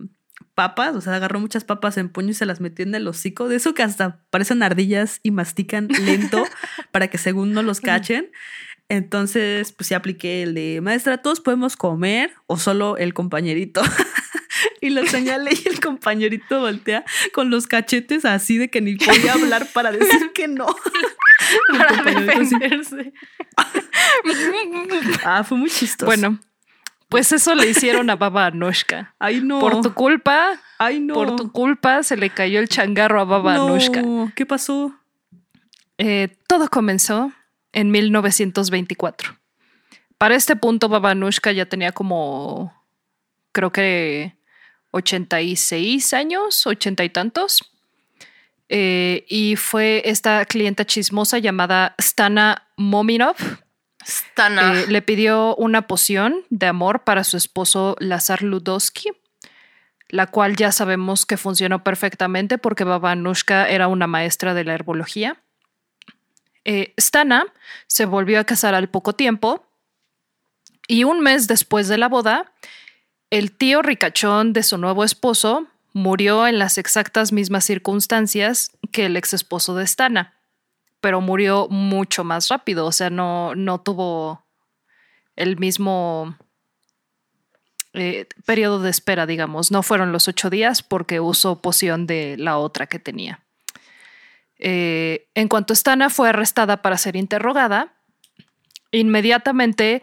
[0.54, 3.48] papas, o sea, agarró muchas papas en puño y se las metió en el hocico,
[3.48, 6.44] de eso que hasta parecen ardillas y mastican lento
[6.92, 8.30] para que según no los cachen.
[8.88, 13.82] Entonces, pues sí apliqué el de maestra, todos podemos comer o solo el compañerito.
[14.81, 19.33] y lo señalé y el compañerito voltea con los cachetes así de que ni podía
[19.35, 20.66] hablar para decir que no.
[21.68, 23.12] Para defenderse.
[25.24, 26.07] Ah, fue muy chistoso.
[26.07, 26.38] bueno,
[27.09, 29.14] pues eso le hicieron a Baba Anushka.
[29.18, 29.61] ay no.
[29.61, 31.14] Por tu culpa, ay no.
[31.14, 33.66] por tu culpa se le cayó el changarro a Baba no.
[33.68, 34.03] Anushka.
[34.35, 34.94] ¿Qué pasó?
[35.98, 37.33] Eh, todo comenzó
[37.72, 39.37] en 1924.
[40.18, 42.72] Para este punto, Baba Anushka ya tenía como,
[43.53, 44.35] creo que
[44.94, 47.70] 86 años, ochenta y tantos.
[48.68, 53.37] Eh, y fue esta clienta chismosa llamada Stana Mominov.
[54.07, 54.80] Stana.
[54.80, 59.11] eh, le pidió una poción de amor para su esposo Lazar Ludowski,
[60.09, 64.74] la cual ya sabemos que funcionó perfectamente porque Baba Anushka era una maestra de la
[64.74, 65.40] herbología.
[66.64, 67.44] Eh, Stana
[67.87, 69.66] se volvió a casar al poco tiempo
[70.87, 72.52] y un mes después de la boda,
[73.30, 79.16] el tío ricachón de su nuevo esposo murió en las exactas mismas circunstancias que el
[79.16, 80.34] ex esposo de Stana,
[81.00, 84.44] pero murió mucho más rápido, o sea, no, no tuvo
[85.37, 86.37] el mismo
[87.96, 89.70] eh, periodo de espera, digamos.
[89.70, 93.40] No fueron los ocho días porque usó poción de la otra que tenía.
[94.58, 97.92] Eh, en cuanto Stana fue arrestada para ser interrogada,
[98.90, 100.02] inmediatamente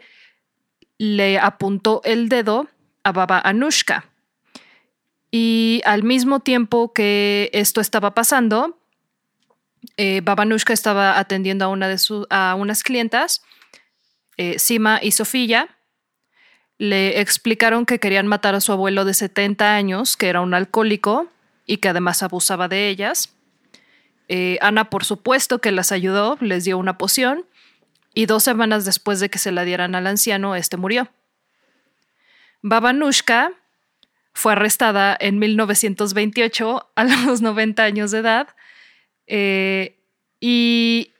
[0.96, 2.68] le apuntó el dedo
[3.04, 4.04] a Baba Anushka.
[5.30, 8.78] Y al mismo tiempo que esto estaba pasando,
[9.96, 13.42] eh, Baba Anushka estaba atendiendo a, una de su- a unas clientas,
[14.36, 15.68] eh, Sima y Sofía.
[16.78, 21.28] Le explicaron que querían matar a su abuelo de 70 años, que era un alcohólico
[21.66, 23.32] y que además abusaba de ellas.
[24.28, 27.46] Eh, Ana, por supuesto, que las ayudó, les dio una poción
[28.14, 31.08] y dos semanas después de que se la dieran al anciano, este murió.
[32.62, 33.52] Babanushka
[34.32, 38.48] fue arrestada en 1928 a los 90 años de edad
[39.26, 39.98] eh,
[40.40, 41.12] y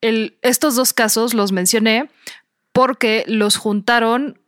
[0.00, 2.10] estos dos casos los mencioné
[2.72, 4.40] porque los juntaron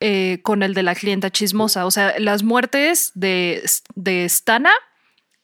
[0.00, 1.86] eh, con el de la clienta chismosa.
[1.86, 3.62] O sea, las muertes de,
[3.94, 4.72] de Stana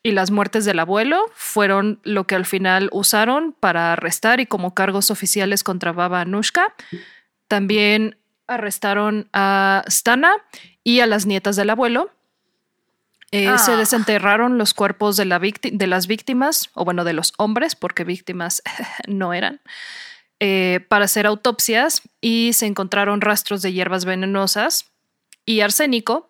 [0.02, 4.74] y las muertes del abuelo fueron lo que al final usaron para arrestar y como
[4.74, 6.74] cargos oficiales contra Baba Anushka.
[7.48, 8.16] También
[8.50, 10.32] arrestaron a Stana
[10.84, 12.10] y a las nietas del abuelo.
[13.32, 13.58] Eh, Ah.
[13.58, 17.76] Se desenterraron los cuerpos de, la vícti- de las víctimas, o bueno, de los hombres,
[17.76, 18.62] porque víctimas
[19.06, 19.60] no eran,
[20.40, 24.86] eh, para hacer autopsias y se encontraron rastros de hierbas venenosas
[25.46, 26.28] y arsénico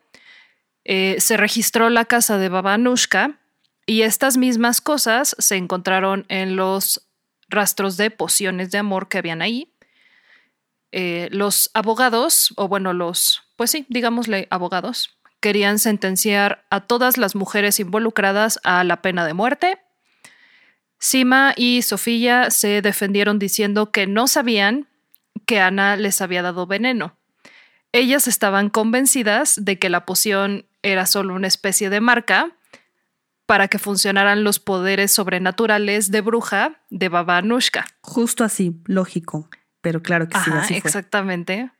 [0.84, 3.38] eh, se registró la casa de Baba Anushka
[3.86, 7.02] y estas mismas cosas se encontraron en los
[7.48, 9.72] rastros de pociones de amor que habían ahí.
[10.93, 17.34] Eh, los abogados, o bueno, los, pues sí, digámosle abogados, querían sentenciar a todas las
[17.34, 19.78] mujeres involucradas a la pena de muerte.
[20.99, 24.86] Sima y Sofía se defendieron diciendo que no sabían
[25.47, 27.16] que Ana les había dado veneno.
[27.93, 32.53] Ellas estaban convencidas de que la poción era solo una especie de marca
[33.47, 37.86] para que funcionaran los poderes sobrenaturales de bruja de Baba Anushka.
[38.01, 39.49] Justo así, lógico,
[39.81, 40.51] pero claro que sí.
[40.53, 41.70] Así exactamente.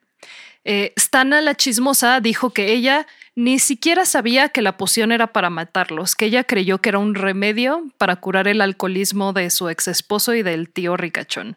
[0.65, 5.49] Eh, Stana la chismosa dijo que ella ni siquiera sabía que la poción era para
[5.49, 9.89] matarlos, que ella creyó que era un remedio para curar el alcoholismo de su ex
[9.89, 11.57] esposo y del tío ricachón.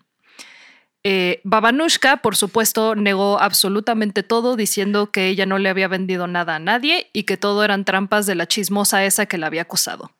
[1.05, 6.55] Eh, Babanushka, por supuesto, negó absolutamente todo, diciendo que ella no le había vendido nada
[6.55, 10.11] a nadie y que todo eran trampas de la chismosa esa que la había acusado.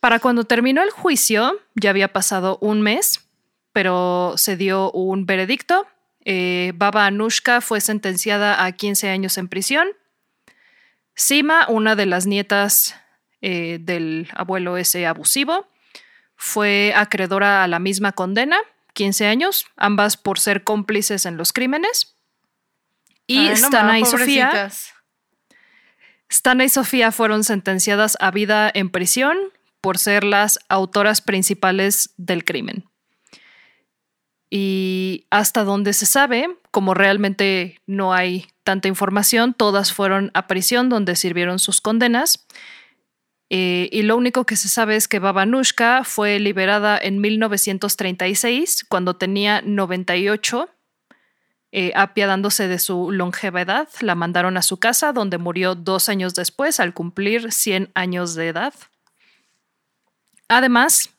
[0.00, 3.25] Para cuando terminó el juicio, ya había pasado un mes,
[3.76, 5.86] pero se dio un veredicto
[6.24, 9.86] eh, Baba Anushka fue sentenciada a 15 años en prisión.
[11.14, 12.96] Sima, una de las nietas
[13.42, 15.68] eh, del abuelo ese abusivo,
[16.36, 18.56] fue acreedora a la misma condena,
[18.94, 22.16] 15 años, ambas por ser cómplices en los crímenes.
[23.26, 24.70] Y Stana y Sofía.
[26.32, 29.36] Stana y Sofía fueron sentenciadas a vida en prisión
[29.82, 32.88] por ser las autoras principales del crimen.
[34.50, 40.88] Y hasta donde se sabe, como realmente no hay tanta información, todas fueron a prisión
[40.88, 42.46] donde sirvieron sus condenas.
[43.48, 49.14] Eh, y lo único que se sabe es que Babanushka fue liberada en 1936, cuando
[49.14, 50.68] tenía 98,
[51.72, 53.88] eh, apiadándose de su longeva edad.
[54.00, 58.48] La mandaron a su casa, donde murió dos años después, al cumplir 100 años de
[58.48, 58.74] edad.
[60.48, 61.10] Además,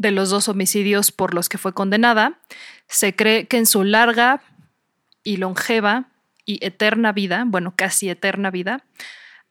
[0.00, 2.40] de los dos homicidios por los que fue condenada,
[2.88, 4.40] se cree que en su larga
[5.22, 6.08] y longeva
[6.46, 8.82] y eterna vida, bueno, casi eterna vida,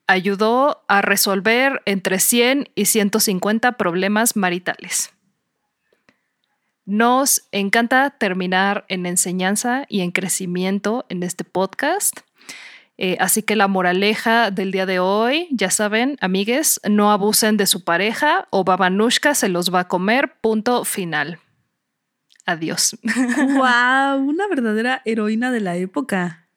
[0.07, 5.11] ayudó a resolver entre 100 y 150 problemas maritales.
[6.83, 12.21] Nos encanta terminar en enseñanza y en crecimiento en este podcast.
[13.01, 17.65] Eh, así que la moraleja del día de hoy, ya saben, amigues, no abusen de
[17.65, 21.39] su pareja o Babanushka se los va a comer, punto final.
[22.45, 22.97] Adiós.
[23.03, 24.27] ¡Wow!
[24.27, 26.49] Una verdadera heroína de la época.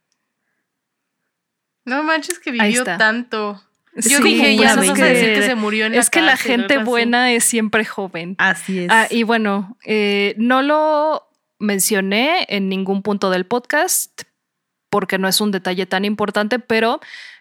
[1.84, 3.62] No manches que vivió tanto.
[3.94, 6.78] Yo dije, ya no vas a decir que se murió en Es que la gente
[6.78, 8.34] buena es siempre joven.
[8.38, 8.88] Así es.
[8.90, 11.28] Ah, y bueno, eh, no lo
[11.60, 14.22] mencioné en ningún punto del podcast,
[14.92, 17.00] porque no es un detalle tan importante, pero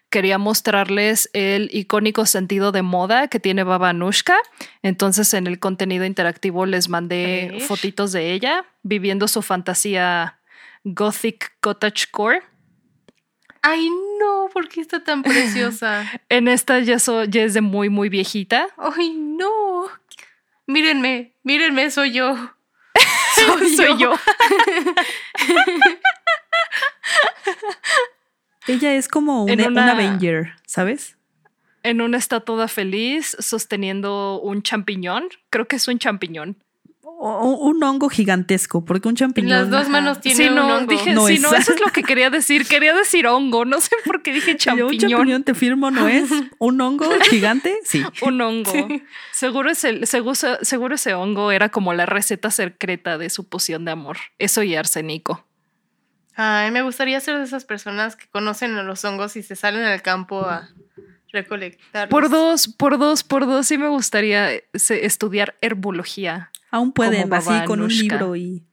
[0.09, 4.37] quería mostrarles el icónico sentido de moda que tiene Baba Anushka.
[4.83, 10.39] Entonces, en el contenido interactivo les mandé fotitos de ella viviendo su fantasía
[10.85, 12.41] gothic cottagecore.
[13.61, 16.09] Ay, no, ¿por qué está tan preciosa?
[16.29, 16.95] en esta ya,
[17.27, 18.69] ya, es de muy, muy viejita.
[18.77, 19.89] Ay, no.
[20.67, 22.33] Mírenme, mírenme, soy yo.
[23.35, 24.13] Soy, soy yo.
[28.67, 31.17] Ella es como una, Avenger, ¿sabes?
[31.83, 35.25] En una estatua feliz sosteniendo un champiñón.
[35.49, 36.57] Creo que es un champiñón.
[37.03, 39.49] O, un hongo gigantesco, porque un champiñón.
[39.49, 40.91] Las dos manos tienen no, un hongo.
[40.91, 42.65] Dije, no, eso es lo que quería decir.
[42.67, 43.65] Quería decir hongo.
[43.65, 44.91] No sé por qué dije champiñón.
[44.91, 46.29] un champiñón te firmo, ¿no es?
[46.59, 47.77] ¿Un hongo gigante?
[47.83, 48.03] Sí.
[48.21, 48.87] un hongo.
[49.31, 53.91] Seguro, ese, seguro, seguro ese hongo era como la receta secreta de su poción de
[53.91, 54.17] amor.
[54.37, 55.45] Eso y arsénico.
[56.43, 59.83] Ay, me gustaría ser de esas personas que conocen a los hongos y se salen
[59.83, 60.69] al campo a
[61.31, 62.09] recolectar.
[62.09, 66.49] Por dos, por dos, por dos, sí me gustaría eh, estudiar herbología.
[66.71, 68.63] Aún pueden, así con un libro y.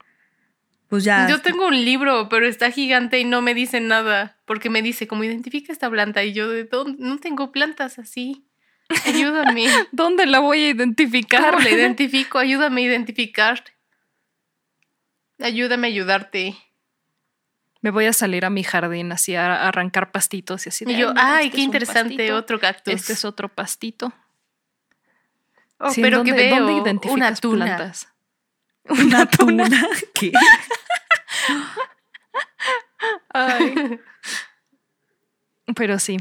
[0.89, 1.29] Pues ya.
[1.29, 4.39] Yo tengo un libro, pero está gigante y no me dice nada.
[4.47, 6.25] Porque me dice, como identifica esta planta.
[6.25, 6.97] Y yo, ¿de dónde?
[7.05, 8.47] No tengo plantas así.
[9.05, 9.67] Ayúdame.
[9.93, 11.51] ¿Dónde la voy a identificar?
[11.51, 12.39] ¿Cómo la identifico?
[12.39, 13.63] Ayúdame a identificar.
[15.39, 16.57] Ayúdame a ayudarte
[17.81, 20.85] me voy a salir a mi jardín así a arrancar pastitos y así.
[20.87, 22.95] y yo, ay, este qué interesante, otro cactus.
[22.95, 24.13] Este es otro pastito.
[25.79, 27.65] Oh, pero que veo ¿dónde identificas una tuna?
[27.65, 28.09] plantas?
[28.89, 29.69] Una tuna.
[30.15, 30.33] ¿Qué?
[33.31, 34.01] ay.
[35.77, 36.17] Pero sí.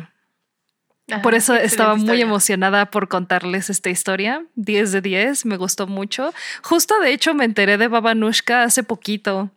[1.24, 4.46] por eso estaba muy emocionada por contarles esta historia.
[4.56, 6.34] 10 de 10, me gustó mucho.
[6.64, 9.50] Justo de hecho me enteré de Babanushka hace poquito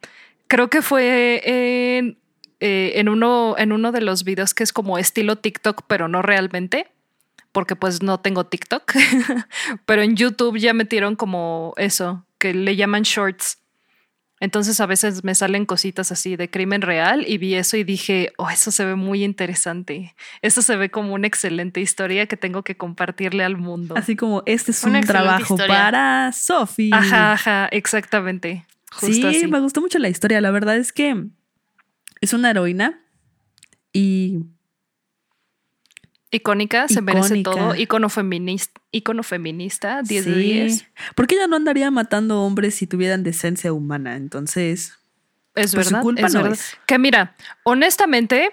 [0.50, 1.40] creo que fue
[1.96, 2.18] en
[2.60, 6.20] eh, en, uno, en uno de los videos que es como estilo TikTok, pero no
[6.20, 6.88] realmente,
[7.52, 8.92] porque pues no tengo TikTok,
[9.86, 13.56] pero en YouTube ya metieron como eso, que le llaman shorts.
[14.40, 18.32] Entonces a veces me salen cositas así de crimen real y vi eso y dije,
[18.36, 20.14] oh, eso se ve muy interesante.
[20.42, 23.94] Eso se ve como una excelente historia que tengo que compartirle al mundo.
[23.96, 26.90] Así como este es un trabajo para Sophie.
[26.92, 28.64] Ajá, ajá, exactamente.
[28.98, 30.40] Sí, me gustó mucho la historia.
[30.40, 31.26] La verdad es que
[32.20, 33.00] es una heroína
[33.92, 34.44] y
[36.32, 37.74] Icónica, se merece todo.
[37.74, 40.86] Icono feminista, icono feminista 10 de 10.
[41.16, 44.16] Porque ella no andaría matando hombres si tuvieran decencia humana.
[44.16, 44.96] Entonces.
[45.56, 46.04] Es pues, verdad.
[46.16, 46.58] es verdad.
[46.86, 47.34] Que mira,
[47.64, 48.52] honestamente,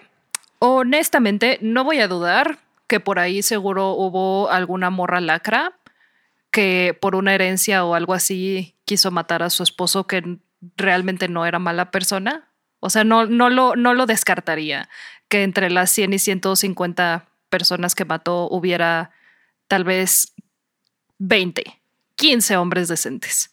[0.57, 2.57] honestamente, no voy a dudar
[2.87, 5.77] que por ahí seguro hubo alguna morra lacra
[6.49, 10.39] que por una herencia o algo así quiso matar a su esposo que
[10.77, 12.47] realmente no era mala persona.
[12.79, 14.89] O sea, no, no, lo, no lo descartaría
[15.27, 19.11] que entre las 100 y 150 personas que mató hubiera
[19.67, 20.33] tal vez
[21.19, 21.63] 20,
[22.15, 23.51] 15 hombres decentes.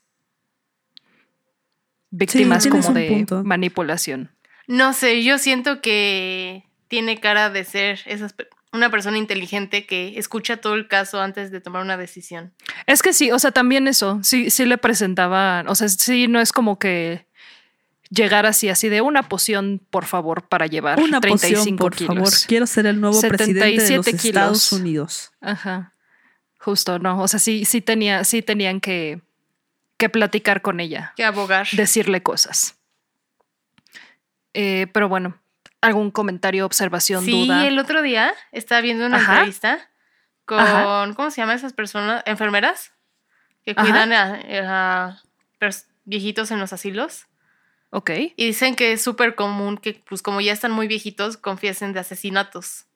[2.11, 4.31] Víctimas como de manipulación.
[4.69, 8.37] No sé, yo siento que tiene cara de ser esas,
[8.75, 12.53] una persona inteligente que escucha todo el caso antes de tomar una decisión.
[12.87, 16.41] Es que sí, o sea, también eso, sí, sí le presentaban, o sea, sí, no
[16.41, 17.27] es como que
[18.11, 22.33] llegar así, así de una poción, por favor, para llevar una 35 poción, por favor.
[22.47, 25.33] Quiero ser el nuevo presidente de los Estados Unidos.
[25.41, 25.95] Ajá.
[26.59, 27.23] Justo, no.
[27.23, 29.21] O sea, sí, sí, tenía, sí tenían que,
[29.99, 31.13] que platicar con ella.
[31.17, 31.69] Que abogar.
[31.73, 32.77] Decirle cosas.
[34.55, 35.37] Eh, pero bueno,
[35.85, 37.61] ¿algún comentario, observación, duda?
[37.61, 39.91] Sí, el otro día estaba viendo una entrevista
[40.45, 42.23] con, ¿cómo se llaman esas personas?
[42.27, 42.93] Enfermeras
[43.65, 45.23] que cuidan a
[46.05, 47.27] viejitos en los asilos.
[47.91, 48.11] Ok.
[48.37, 52.01] Y dicen que es súper común que, pues como ya están muy viejitos, confiesen de
[52.01, 52.87] asesinatos.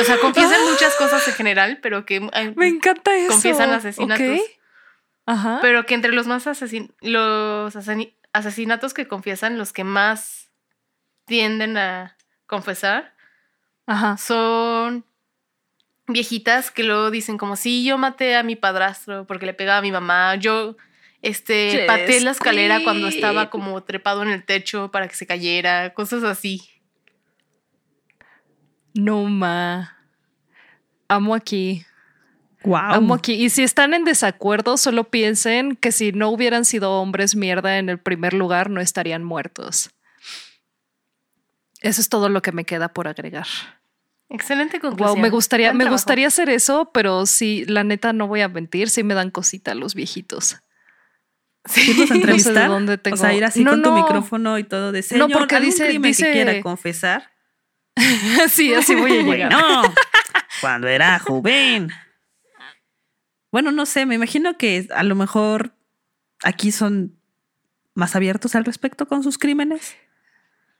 [0.00, 2.20] O sea, confiesan muchas cosas en general, pero que...
[2.56, 3.30] Me encanta eso.
[3.30, 4.40] Confiesan asesinatos.
[5.24, 5.58] Ajá.
[5.62, 7.76] Pero que entre los más asesin los
[8.32, 10.47] asesinatos que confiesan, los que más
[11.28, 12.16] tienden a
[12.46, 13.14] confesar,
[13.86, 14.16] Ajá.
[14.16, 15.04] son
[16.08, 19.82] viejitas que luego dicen como, sí, yo maté a mi padrastro porque le pegaba a
[19.82, 20.76] mi mamá, yo
[21.22, 25.94] este, pateé la escalera cuando estaba como trepado en el techo para que se cayera,
[25.94, 26.62] cosas así.
[28.94, 29.96] No ma.
[31.08, 31.84] Amo aquí.
[32.64, 32.76] Wow.
[32.76, 33.34] Amo aquí.
[33.34, 37.88] Y si están en desacuerdo, solo piensen que si no hubieran sido hombres mierda en
[37.88, 39.90] el primer lugar, no estarían muertos.
[41.80, 43.46] Eso es todo lo que me queda por agregar.
[44.30, 45.14] Excelente conclusión.
[45.14, 48.90] Wow, me gustaría, me gustaría hacer eso, pero sí, la neta no voy a mentir,
[48.90, 50.58] sí me dan cosita los viejitos.
[51.64, 52.68] Sí, pues entrevistar.
[52.68, 53.14] dónde tengo.
[53.14, 56.26] O sea, ir así con tu micrófono y todo de señor, no, porque dice, dice...
[56.26, 57.30] que quiera confesar.
[58.50, 59.52] sí, así voy a llegar.
[59.52, 59.82] No,
[60.60, 61.90] cuando era joven.
[63.50, 65.72] Bueno, no sé, me imagino que a lo mejor
[66.42, 67.18] aquí son
[67.94, 69.96] más abiertos al respecto con sus crímenes.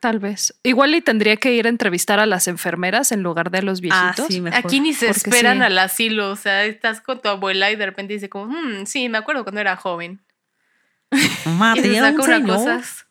[0.01, 0.55] Tal vez.
[0.63, 3.81] Igual y tendría que ir a entrevistar a las enfermeras en lugar de a los
[3.91, 4.55] ah, viejitos.
[4.55, 6.31] Aquí ni se esperan al asilo.
[6.31, 9.43] O sea, estás con tu abuela y de repente dice como, hmm, sí, me acuerdo
[9.43, 10.21] cuando era joven.
[11.47, 13.07] Mate y una cosas.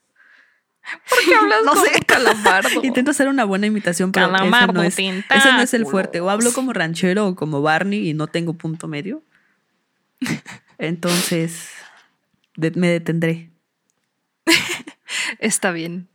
[1.09, 1.99] ¿Por qué hablas no sé.
[2.05, 2.79] calamardo?
[2.83, 6.21] Intento hacer una buena imitación, pero ese no, es, ese no es el fuerte.
[6.21, 9.23] O hablo como ranchero o como Barney y no tengo punto medio.
[10.77, 11.69] Entonces,
[12.55, 13.49] me detendré.
[15.39, 16.07] Está bien.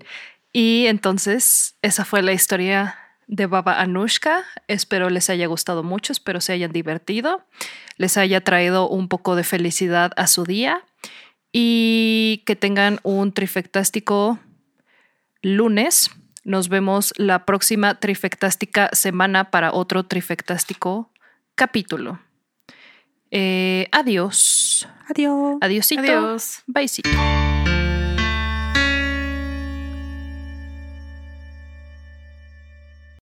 [0.52, 2.96] Y entonces, esa fue la historia
[3.26, 4.44] de Baba Anushka.
[4.68, 7.44] Espero les haya gustado mucho, espero se hayan divertido,
[7.96, 10.84] les haya traído un poco de felicidad a su día
[11.52, 14.38] y que tengan un trifectástico
[15.40, 16.10] lunes.
[16.44, 21.10] Nos vemos la próxima trifectástica semana para otro trifectástico
[21.54, 22.20] capítulo.
[23.30, 24.88] Eh, adiós.
[25.08, 25.56] Adiós.
[25.60, 26.02] Adiósito.
[26.02, 26.62] Adiós.
[26.66, 27.41] Bye.